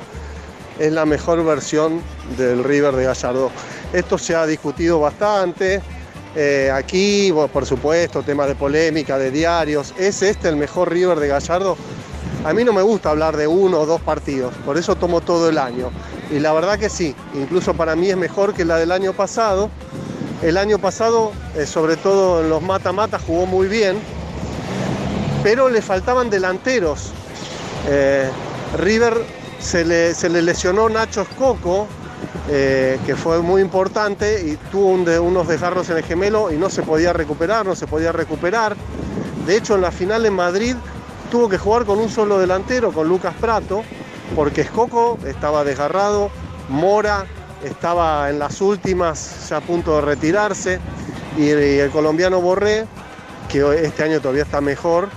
[0.78, 2.00] es la mejor versión
[2.38, 3.50] del River de Gallardo.
[3.92, 5.82] Esto se ha discutido bastante.
[6.36, 9.92] Eh, aquí, por supuesto, temas de polémica, de diarios.
[9.98, 11.76] ¿Es este el mejor River de Gallardo?
[12.44, 15.48] A mí no me gusta hablar de uno o dos partidos, por eso tomo todo
[15.48, 15.90] el año.
[16.30, 19.68] Y la verdad que sí, incluso para mí es mejor que la del año pasado.
[20.42, 23.98] El año pasado, eh, sobre todo en los mata-mata, jugó muy bien,
[25.42, 27.12] pero le faltaban delanteros.
[27.86, 28.30] Eh,
[28.78, 29.22] River
[29.58, 31.86] se le, se le lesionó Nacho Escoco,
[32.48, 34.88] eh, que fue muy importante y tuvo
[35.22, 38.76] unos desgarros en el gemelo y no se podía recuperar, no se podía recuperar.
[39.46, 40.74] De hecho, en la final en Madrid
[41.30, 43.82] tuvo que jugar con un solo delantero, con Lucas Prato,
[44.34, 46.30] porque Escoco estaba desgarrado,
[46.70, 47.26] Mora
[47.64, 50.80] estaba en las últimas, ya a punto de retirarse,
[51.36, 52.86] y el colombiano Borré,
[53.48, 55.08] que este año todavía está mejor,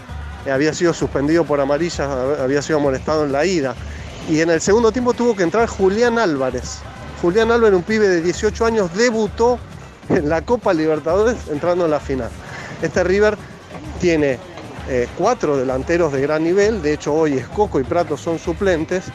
[0.51, 2.01] había sido suspendido por amarillas,
[2.39, 3.75] había sido molestado en la ida.
[4.29, 6.79] Y en el segundo tiempo tuvo que entrar Julián Álvarez.
[7.21, 9.59] Julián Álvarez, un pibe de 18 años, debutó
[10.09, 12.29] en la Copa Libertadores entrando en la final.
[12.81, 13.37] Este River
[14.01, 14.37] tiene
[14.89, 19.05] eh, cuatro delanteros de gran nivel, de hecho hoy Escoco y Prato son suplentes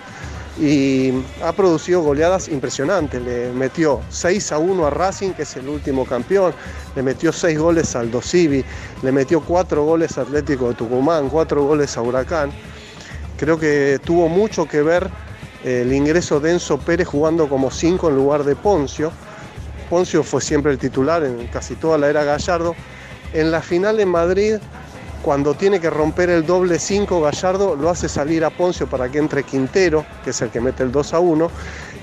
[0.60, 3.22] y ha producido goleadas impresionantes.
[3.22, 6.52] Le metió 6 a 1 a Racing, que es el último campeón,
[6.96, 8.64] le metió 6 goles al Dosivi,
[9.02, 12.50] le metió 4 goles a Atlético de Tucumán, 4 goles a Huracán.
[13.36, 15.08] Creo que tuvo mucho que ver
[15.64, 19.12] eh, el ingreso de Enzo Pérez jugando como 5 en lugar de Poncio.
[19.88, 22.74] Poncio fue siempre el titular en casi toda la era Gallardo.
[23.32, 24.56] En la final en Madrid,
[25.28, 29.18] cuando tiene que romper el doble 5, Gallardo lo hace salir a Poncio para que
[29.18, 31.50] entre Quintero, que es el que mete el 2 a 1.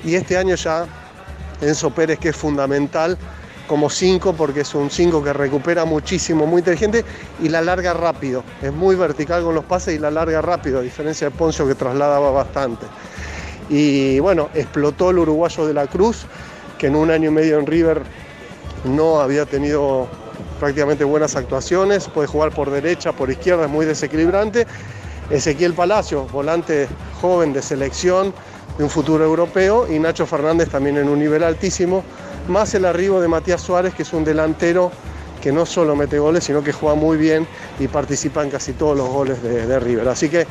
[0.04, 0.86] Y este año ya
[1.60, 3.18] Enzo Pérez, que es fundamental,
[3.68, 7.04] como 5 porque es un 5 que recupera muchísimo, muy inteligente
[7.42, 8.44] y la larga rápido.
[8.62, 11.74] Es muy vertical con los pases y la larga rápido, a diferencia de Poncio que
[11.74, 12.86] trasladaba bastante.
[13.70, 16.28] Y bueno, explotó el uruguayo de la Cruz,
[16.78, 18.04] que en un año y medio en River
[18.84, 20.08] no había tenido
[20.60, 24.66] prácticamente buenas actuaciones, puede jugar por derecha, por izquierda, es muy desequilibrante.
[25.30, 26.88] Ezequiel Palacio, volante
[27.20, 28.34] joven de selección
[28.78, 32.04] de un futuro europeo, y Nacho Fernández también en un nivel altísimo
[32.48, 34.92] más el arribo de Matías Suárez, que es un delantero
[35.42, 37.48] que no solo mete goles, sino que juega muy bien
[37.80, 40.08] y participa en casi todos los goles de, River.
[40.08, 40.48] Así que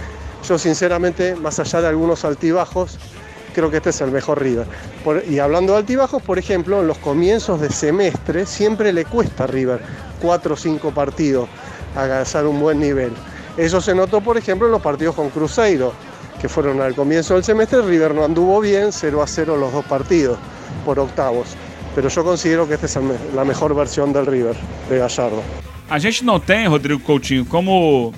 [0.46, 2.98] yo sinceramente, más allá de algunos altibajos,
[3.55, 4.66] creo que este es el mejor River.
[5.28, 9.46] y hablando de altibajos, por ejemplo, en los comienzos de semestre siempre le cuesta a
[9.46, 9.80] River
[10.20, 11.48] cuatro o cinco partidos
[11.96, 13.12] alcanzar un buen nivel.
[13.57, 15.92] Eso se notó, por ejemplo, en los partidos con Cruzeiro,
[16.40, 19.84] que fueron al comienzo del semestre, River no anduvo bien, 0 a 0 los dos
[19.84, 20.38] partidos
[20.84, 21.57] por octavos
[21.94, 22.98] pero yo considero que esta es
[23.34, 24.57] la mejor versión del River,
[24.88, 25.42] de Gallardo.
[25.88, 28.12] A gente não tem, Rodrigo Coutinho, como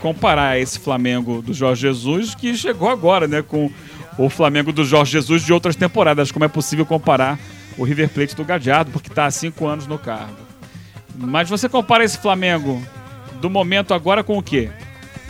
[0.00, 3.70] comparar esse Flamengo do Jorge Jesus que chegou agora, né, com
[4.18, 6.30] o Flamengo do Jorge Jesus de outras temporadas.
[6.30, 7.38] Como é possível comparar
[7.76, 10.36] o River Plate do Gadiardo, porque está há cinco anos no cargo.
[11.14, 12.82] Mas você compara esse Flamengo
[13.40, 14.70] do momento agora com o quê?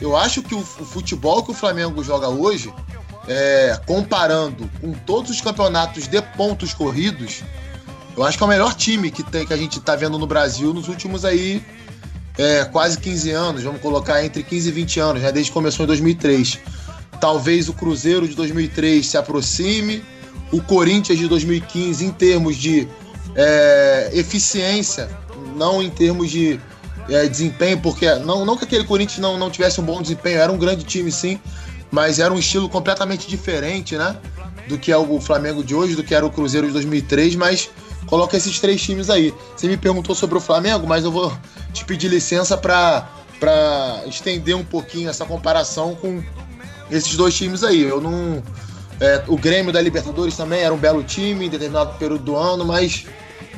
[0.01, 2.73] Eu acho que o futebol que o Flamengo joga hoje,
[3.27, 7.43] é, comparando com todos os campeonatos de pontos corridos,
[8.17, 10.27] eu acho que é o melhor time que, tem, que a gente está vendo no
[10.27, 11.63] Brasil nos últimos aí
[12.39, 15.85] é, quase 15 anos, vamos colocar entre 15 e 20 anos, né, desde que começou
[15.85, 16.59] em 2003.
[17.21, 20.03] Talvez o Cruzeiro de 2003 se aproxime,
[20.53, 22.89] o Corinthians de 2015 em termos de
[23.35, 25.09] é, eficiência,
[25.57, 26.61] não em termos de
[27.09, 30.53] é, desempenho, porque não, não que aquele Corinthians não, não tivesse um bom desempenho, era
[30.53, 31.41] um grande time sim,
[31.91, 34.17] mas era um estilo completamente diferente, né?
[34.69, 37.71] Do que é o Flamengo de hoje, do que era o Cruzeiro de 2003, mas
[38.07, 39.33] coloca esses três times aí.
[39.57, 41.33] Você me perguntou sobre o Flamengo, mas eu vou
[41.73, 46.23] te pedir licença para estender um pouquinho essa comparação com
[46.91, 47.83] esses dois times aí.
[47.83, 48.43] Eu não.
[49.01, 52.65] É, o Grêmio da Libertadores também era um belo time em determinado período do ano,
[52.65, 53.05] mas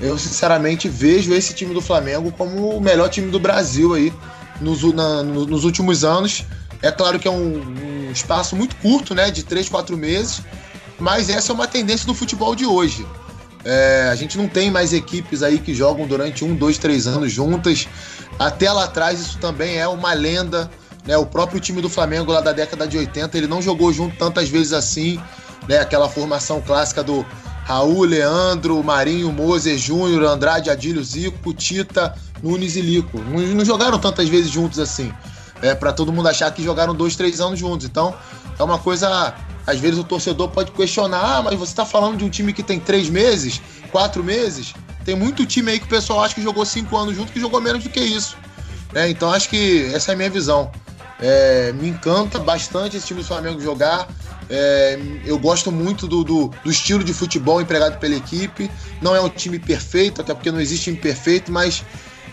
[0.01, 4.13] eu sinceramente vejo esse time do Flamengo como o melhor time do Brasil aí
[4.61, 6.45] nos, na, nos últimos anos.
[6.83, 10.43] É claro que é um, um, espaço muito curto, né, de 3, 4 meses,
[10.99, 13.07] mas essa é uma tendência do futebol de hoje.
[13.65, 17.33] É, a gente não tem mais equipes aí que jogam durante um, dois, três anos
[17.33, 17.89] juntas.
[18.39, 20.71] Até lá atrás isso também é uma lenda.
[21.09, 21.17] Né?
[21.17, 24.51] O próprio time do Flamengo lá da década de 80, ele não jogou junto tantas
[24.51, 25.19] vezes assim.
[25.67, 25.79] Né?
[25.79, 27.25] Aquela formação clássica do
[27.65, 33.19] Raul, Leandro, Marinho, Moser, Júnior, Andrade, Adílio, Zico, Tita, Nunes e Lico.
[33.19, 35.11] Não, não jogaram tantas vezes juntos assim.
[35.63, 37.87] É, para todo mundo achar que jogaram dois, três anos juntos.
[37.87, 38.15] Então,
[38.59, 39.35] é uma coisa
[39.67, 42.63] às vezes o torcedor pode questionar, ah, mas você está falando de um time que
[42.63, 44.75] tem três meses, quatro meses?
[45.05, 47.61] Tem muito time aí que o pessoal acha que jogou cinco anos junto que jogou
[47.61, 48.37] menos do que isso.
[48.95, 50.71] É, então acho que essa é a minha visão.
[51.21, 54.09] É, me encanta bastante esse time do Flamengo jogar.
[54.49, 58.71] É, eu gosto muito do, do, do, estilo de futebol empregado pela equipe.
[59.03, 61.85] Não é um time perfeito, até porque não existe time perfeito, mas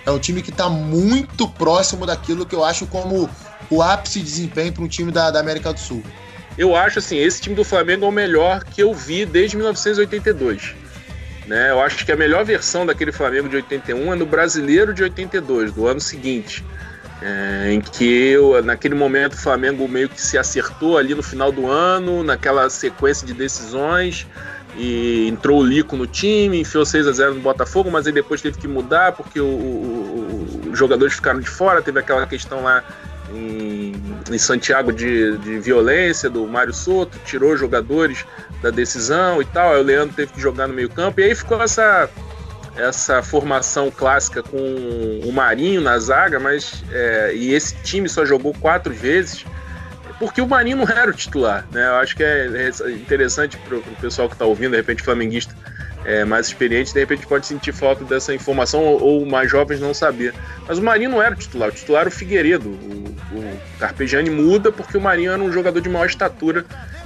[0.05, 3.29] é um time que está muito próximo daquilo que eu acho como
[3.69, 6.03] o ápice de desempenho para um time da, da América do Sul
[6.57, 10.73] eu acho assim, esse time do Flamengo é o melhor que eu vi desde 1982.
[11.47, 11.69] Né?
[11.69, 15.73] Eu acho que a melhor versão daquele Flamengo de 81 é no Brasileiro de 82,
[15.73, 16.63] do ano seguinte.
[17.21, 21.51] É, em que eu, naquele momento o Flamengo meio que se acertou ali no final
[21.51, 24.27] do ano, naquela sequência de decisões,
[24.77, 28.41] e entrou o Lico no time, enfiou 6 a 0 no Botafogo, mas aí depois
[28.41, 32.83] teve que mudar porque os jogadores ficaram de fora, teve aquela questão lá
[33.33, 33.93] em,
[34.29, 38.25] em Santiago de, de, violência do Mário Soto, tirou jogadores
[38.61, 39.73] da decisão e tal.
[39.73, 41.19] Aí o Leandro teve que jogar no meio-campo.
[41.19, 42.09] E aí ficou essa,
[42.77, 44.57] essa formação clássica com
[45.23, 49.45] o Marinho na zaga, mas é, e esse time só jogou quatro vezes.
[50.19, 51.87] Porque o Marinho não era o titular, né?
[51.87, 52.47] Eu acho que é
[52.89, 55.53] interessante para o pessoal que está ouvindo, de repente, flamenguista,
[56.05, 59.93] é, mais experiente, de repente pode sentir falta dessa informação ou, ou, mais jovens não
[59.93, 60.33] saber.
[60.67, 62.69] Mas o Marinho não era o titular, o titular era o Figueiredo.
[62.69, 66.63] O, o Carpegiani muda porque o Marinho era um jogador de maior estatura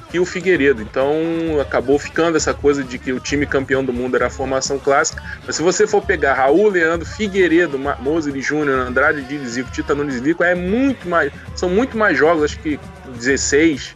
[0.10, 0.82] que o Figueiredo.
[0.82, 1.14] Então
[1.62, 5.22] acabou ficando essa coisa de que o time campeão do mundo era a formação clássica.
[5.45, 10.43] Mas se você for pegar Raul, Leandro, Figueiredo, Moser Júnior, Andrade, Zico, Tita Nunes Lico,
[10.43, 12.80] é muito mais, são muito mais jogos, acho que
[13.16, 13.95] 16,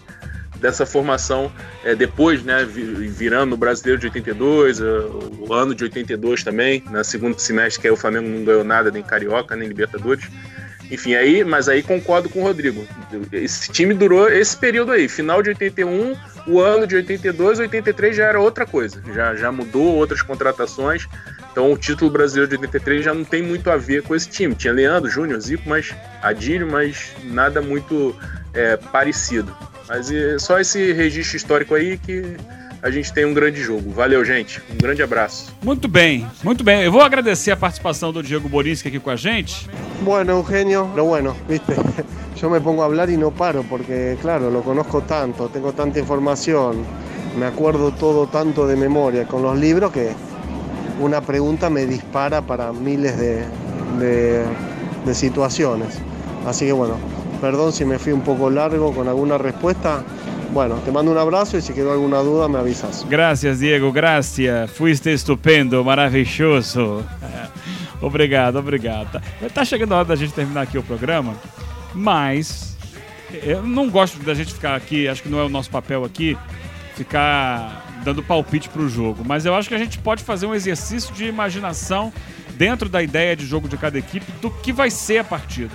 [0.63, 1.51] dessa formação
[1.83, 7.03] é, depois, né, virando no Brasileiro de 82, é, o ano de 82 também, na
[7.03, 10.25] segundo semestre que aí o Flamengo não ganhou nada, nem Carioca, nem Libertadores.
[10.93, 12.87] Enfim, aí, mas aí concordo com o Rodrigo.
[13.31, 16.15] Esse time durou esse período aí, final de 81,
[16.45, 21.07] o ano de 82, 83 já era outra coisa, já, já mudou outras contratações.
[21.51, 24.53] Então o título brasileiro de 83 já não tem muito a ver com esse time.
[24.53, 28.15] Tinha Leandro, Júnior, Zico, mas Adílio, mas nada muito
[28.53, 29.51] é, parecido.
[29.87, 32.37] Mas é só esse registro histórico aí que
[32.83, 33.91] a gente tem um grande jogo.
[33.91, 34.61] Valeu, gente.
[34.69, 35.55] Um grande abraço.
[35.63, 36.81] Muito bem, muito bem.
[36.81, 39.69] Eu vou agradecer a participação do Diego Borinski aqui com a gente.
[40.01, 41.73] Bueno, Eugenio, lo bueno, viste,
[42.35, 45.97] yo me pongo a hablar y no paro porque, claro, lo conozco tanto, tengo tanta
[45.97, 46.83] información,
[47.39, 50.11] me acuerdo todo tanto de memoria con los libros que
[50.99, 53.45] una pregunta me dispara para miles de,
[53.97, 54.43] de,
[55.05, 55.99] de situaciones.
[56.45, 56.97] Así que bueno,
[57.43, 60.01] Perdón si me fui un poco largo con alguna respuesta.
[60.53, 63.03] Bueno, te mando un abrazo y si quedó alguna duda me avisas.
[63.09, 64.69] Gracias, Diego, gracias.
[64.69, 67.03] Fuiste estupendo, maravilhoso.
[68.01, 69.19] Obrigado, obrigado.
[69.53, 71.35] Tá chegando a hora da gente terminar aqui o programa,
[71.93, 72.75] mas
[73.31, 76.37] eu não gosto da gente ficar aqui, acho que não é o nosso papel aqui,
[76.95, 79.23] ficar dando palpite para o jogo.
[79.25, 82.11] Mas eu acho que a gente pode fazer um exercício de imaginação
[82.55, 85.73] dentro da ideia de jogo de cada equipe do que vai ser a partida.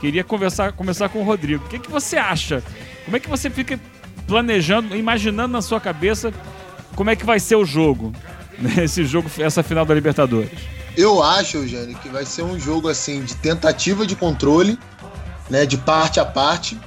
[0.00, 1.64] Queria conversar, começar com o Rodrigo.
[1.64, 2.62] O que, que você acha?
[3.04, 3.78] Como é que você fica
[4.26, 6.32] planejando, imaginando na sua cabeça
[6.96, 8.12] como é que vai ser o jogo?
[8.82, 10.50] Esse jogo, essa final da Libertadores.
[10.96, 14.78] Eu acho, Eugênio, que vai ser um jogo assim de tentativa de controle,
[15.50, 16.78] né, de parte a parte.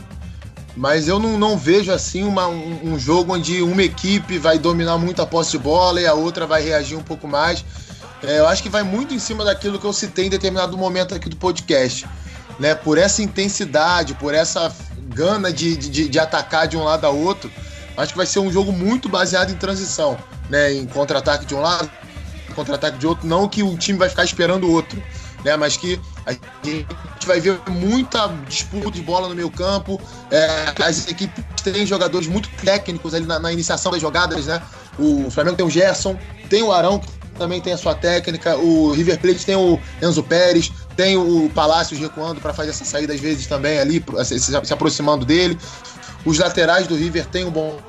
[0.78, 4.98] Mas eu não, não vejo assim uma, um, um jogo onde uma equipe vai dominar
[4.98, 7.66] muito a posse de bola e a outra vai reagir um pouco mais.
[8.24, 11.14] É, eu acho que vai muito em cima daquilo que eu citei em determinado momento
[11.14, 12.08] aqui do podcast
[12.60, 14.74] né, por essa intensidade, por essa
[15.18, 17.52] gana de, de, de atacar de um lado a outro,
[17.98, 20.16] acho que vai ser um jogo muito baseado em transição,
[20.48, 21.90] né, em contra-ataque de um lado,
[22.54, 25.02] contra-ataque de outro, não que o time vai ficar esperando o outro,
[25.44, 25.56] né?
[25.56, 26.88] Mas que a gente
[27.26, 30.02] vai ver muita disputa de bola no meio campo.
[30.32, 34.62] É, as equipes têm jogadores muito técnicos ali na, na, iniciação das jogadas, né?
[34.98, 36.18] O Flamengo tem o Gerson,
[36.50, 37.08] tem o Arão, que
[37.38, 38.58] também tem a sua técnica.
[38.58, 43.14] O River Plate tem o Enzo Pérez, tem o Palácios recuando para fazer essa saída
[43.14, 45.58] às vezes também ali, se, se aproximando dele.
[46.26, 47.80] Os laterais do River têm um bom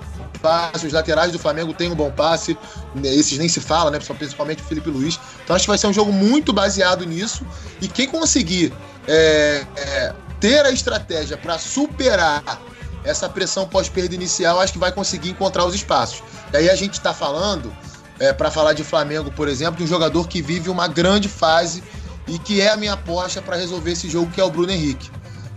[0.42, 2.56] passe, os laterais do Flamengo têm um bom passe,
[3.02, 3.98] esses nem se fala, né?
[3.98, 5.18] Principalmente o Felipe Luiz.
[5.42, 7.44] Então acho que vai ser um jogo muito baseado nisso.
[7.80, 8.72] E quem conseguir
[9.08, 12.60] é, é, ter a estratégia para superar
[13.04, 16.22] essa pressão pós-perda inicial, acho que vai conseguir encontrar os espaços.
[16.52, 17.74] E aí a gente está falando,
[18.18, 21.82] é, para falar de Flamengo, por exemplo, de um jogador que vive uma grande fase
[22.28, 25.10] e que é a minha aposta para resolver esse jogo, que é o Bruno Henrique.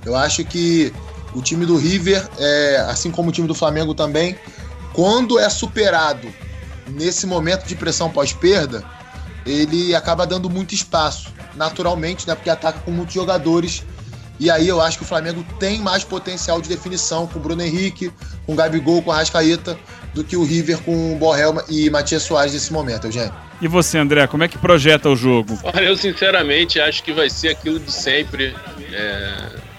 [0.05, 0.93] Eu acho que
[1.33, 4.35] o time do River, é, assim como o time do Flamengo também,
[4.93, 6.27] quando é superado
[6.87, 8.83] nesse momento de pressão pós-perda,
[9.45, 12.35] ele acaba dando muito espaço, naturalmente, né?
[12.35, 13.83] Porque ataca com muitos jogadores.
[14.39, 17.61] E aí eu acho que o Flamengo tem mais potencial de definição com o Bruno
[17.61, 18.11] Henrique,
[18.45, 19.77] com o Gabigol, com a Rascaeta,
[20.13, 23.50] do que o River com o Borrell e Matias Soares nesse momento, Eugênio.
[23.61, 25.57] E você, André, como é que projeta o jogo?
[25.63, 28.55] Olha, eu sinceramente acho que vai ser aquilo de sempre.
[28.91, 29.71] É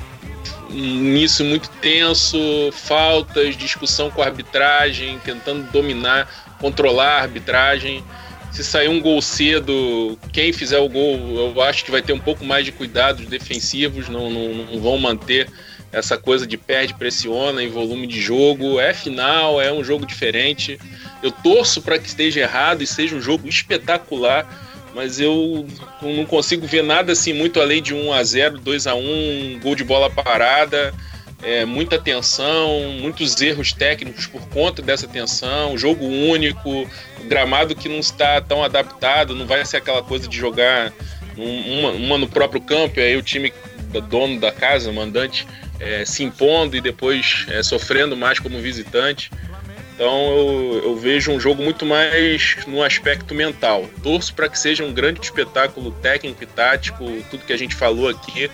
[0.72, 2.38] um início muito tenso,
[2.72, 6.28] faltas, discussão com a arbitragem, tentando dominar,
[6.58, 8.02] controlar a arbitragem.
[8.50, 12.18] Se sair um gol cedo, quem fizer o gol, eu acho que vai ter um
[12.18, 15.48] pouco mais de cuidados defensivos, não, não, não vão manter
[15.92, 18.80] essa coisa de perde, pressiona em volume de jogo.
[18.80, 20.78] É final, é um jogo diferente.
[21.22, 25.66] Eu torço para que esteja errado e seja um jogo espetacular mas eu
[26.02, 29.74] não consigo ver nada assim muito além de 1 a 0 2 a 1 gol
[29.74, 30.92] de bola parada,
[31.42, 32.68] é, muita tensão,
[33.00, 36.88] muitos erros técnicos por conta dessa tensão, jogo único,
[37.24, 40.92] gramado que não está tão adaptado, não vai ser aquela coisa de jogar
[41.36, 43.52] uma, uma no próprio campo, e aí o time
[44.08, 45.46] dono da casa, mandante,
[45.80, 49.30] é, se impondo e depois é, sofrendo mais como visitante.
[49.94, 53.88] Então eu, eu, vejo um jogo muito mais no aspecto mental.
[54.02, 58.08] Torço para que seja um grande espetáculo técnico e tático, tudo que a gente falou
[58.08, 58.50] aqui.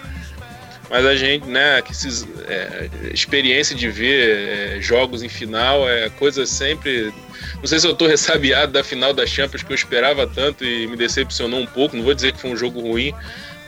[0.90, 6.08] Mas a gente, né, que esses, é, experiência de ver é, jogos em final é
[6.08, 7.12] coisa sempre.
[7.56, 10.86] Não sei se eu estou ressabiado da final da Champions que eu esperava tanto e
[10.86, 11.96] me decepcionou um pouco.
[11.96, 13.12] Não vou dizer que foi um jogo ruim,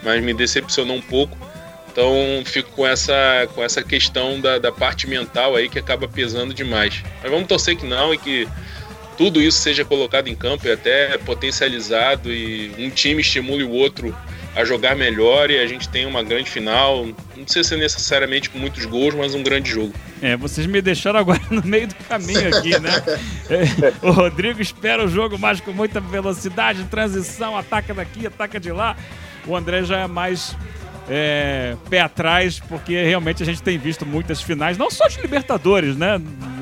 [0.02, 1.36] mas me decepcionou um pouco.
[1.92, 6.54] Então fico com essa, com essa questão da, da parte mental aí que acaba pesando
[6.54, 7.02] demais.
[7.22, 8.48] Mas vamos torcer que não e que
[9.16, 14.16] tudo isso seja colocado em campo e até potencializado e um time estimule o outro
[14.54, 17.06] a jogar melhor e a gente tem uma grande final.
[17.36, 19.92] Não sei se é necessariamente com muitos gols, mas um grande jogo.
[20.22, 22.90] É, vocês me deixaram agora no meio do caminho aqui, né?
[23.50, 28.70] É, o Rodrigo espera o jogo mais com muita velocidade, transição, ataca daqui, ataca de
[28.70, 28.96] lá.
[29.44, 30.56] O André já é mais
[31.12, 35.96] é, pé atrás, porque realmente a gente tem visto muitas finais, não só de Libertadores,
[35.96, 36.20] né?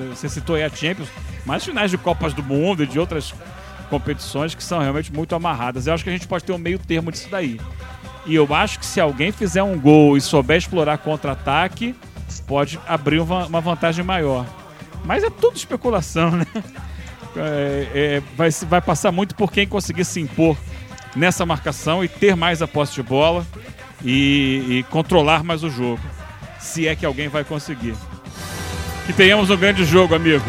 [0.09, 1.11] Você citou aí a Champions,
[1.45, 3.35] mas finais de Copas do Mundo e de outras
[3.91, 5.87] competições que são realmente muito amarradas.
[5.87, 7.61] Eu acho que a gente pode ter um meio termo disso daí.
[8.25, 11.95] E eu acho que se alguém fizer um gol e souber explorar contra-ataque,
[12.47, 14.47] pode abrir uma, vantagem maior.
[15.05, 16.47] Mas é tudo especulação, né?
[17.37, 20.57] É, é, vai, vai passar muito por quem conseguir se impor
[21.15, 23.47] nessa marcação e ter mais a posse de bola
[24.05, 26.01] e, e controlar mais o jogo.
[26.59, 27.95] Se é que alguém vai conseguir.
[29.07, 30.45] Que tenhamos um grande jogo, amigos.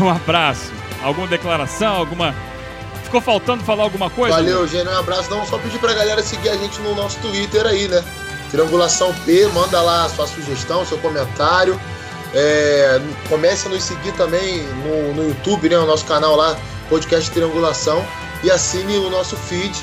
[0.00, 0.72] Um abraço.
[1.02, 1.96] Alguma declaração?
[1.96, 2.34] Alguma.
[3.04, 4.36] Ficou faltando falar alguma coisa?
[4.36, 4.90] Valeu, Eugênio.
[4.92, 5.30] Um abraço.
[5.30, 8.02] Não, só pedir pra galera seguir a gente no nosso Twitter aí, né?
[8.50, 11.78] Triangulação P, manda lá a sua sugestão, seu comentário.
[12.34, 15.78] É, comece a nos seguir também no, no YouTube, né?
[15.78, 16.56] O nosso canal lá,
[16.88, 18.04] Podcast Triangulação.
[18.42, 19.76] E assine o nosso feed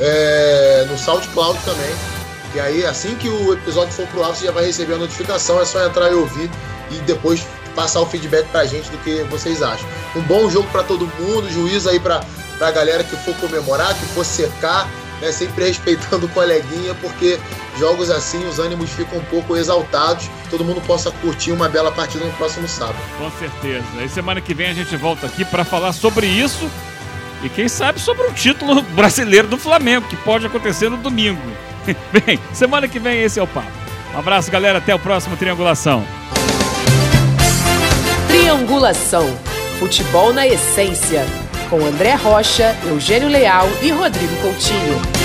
[0.00, 2.21] é, no SoundCloud também.
[2.54, 5.60] E aí, assim que o episódio for pro ar, você já vai receber a notificação.
[5.60, 6.50] É só entrar e ouvir
[6.90, 9.88] e depois passar o feedback pra gente do que vocês acham.
[10.14, 12.22] Um bom jogo para todo mundo, juízo aí pra,
[12.58, 14.86] pra galera que for comemorar, que for secar,
[15.20, 17.38] né, sempre respeitando o coleguinha, porque
[17.78, 20.28] jogos assim os ânimos ficam um pouco exaltados.
[20.50, 22.98] Todo mundo possa curtir uma bela partida no próximo sábado.
[23.16, 23.86] Com certeza.
[24.04, 26.70] E semana que vem a gente volta aqui para falar sobre isso
[27.42, 31.40] e quem sabe sobre o título brasileiro do Flamengo, que pode acontecer no domingo.
[32.12, 33.70] Bem, semana que vem esse é o papo.
[34.14, 34.78] Um abraço, galera.
[34.78, 36.04] Até o próximo Triangulação.
[38.28, 39.36] Triangulação.
[39.78, 41.24] Futebol na essência.
[41.68, 45.21] Com André Rocha, Eugênio Leal e Rodrigo Coutinho.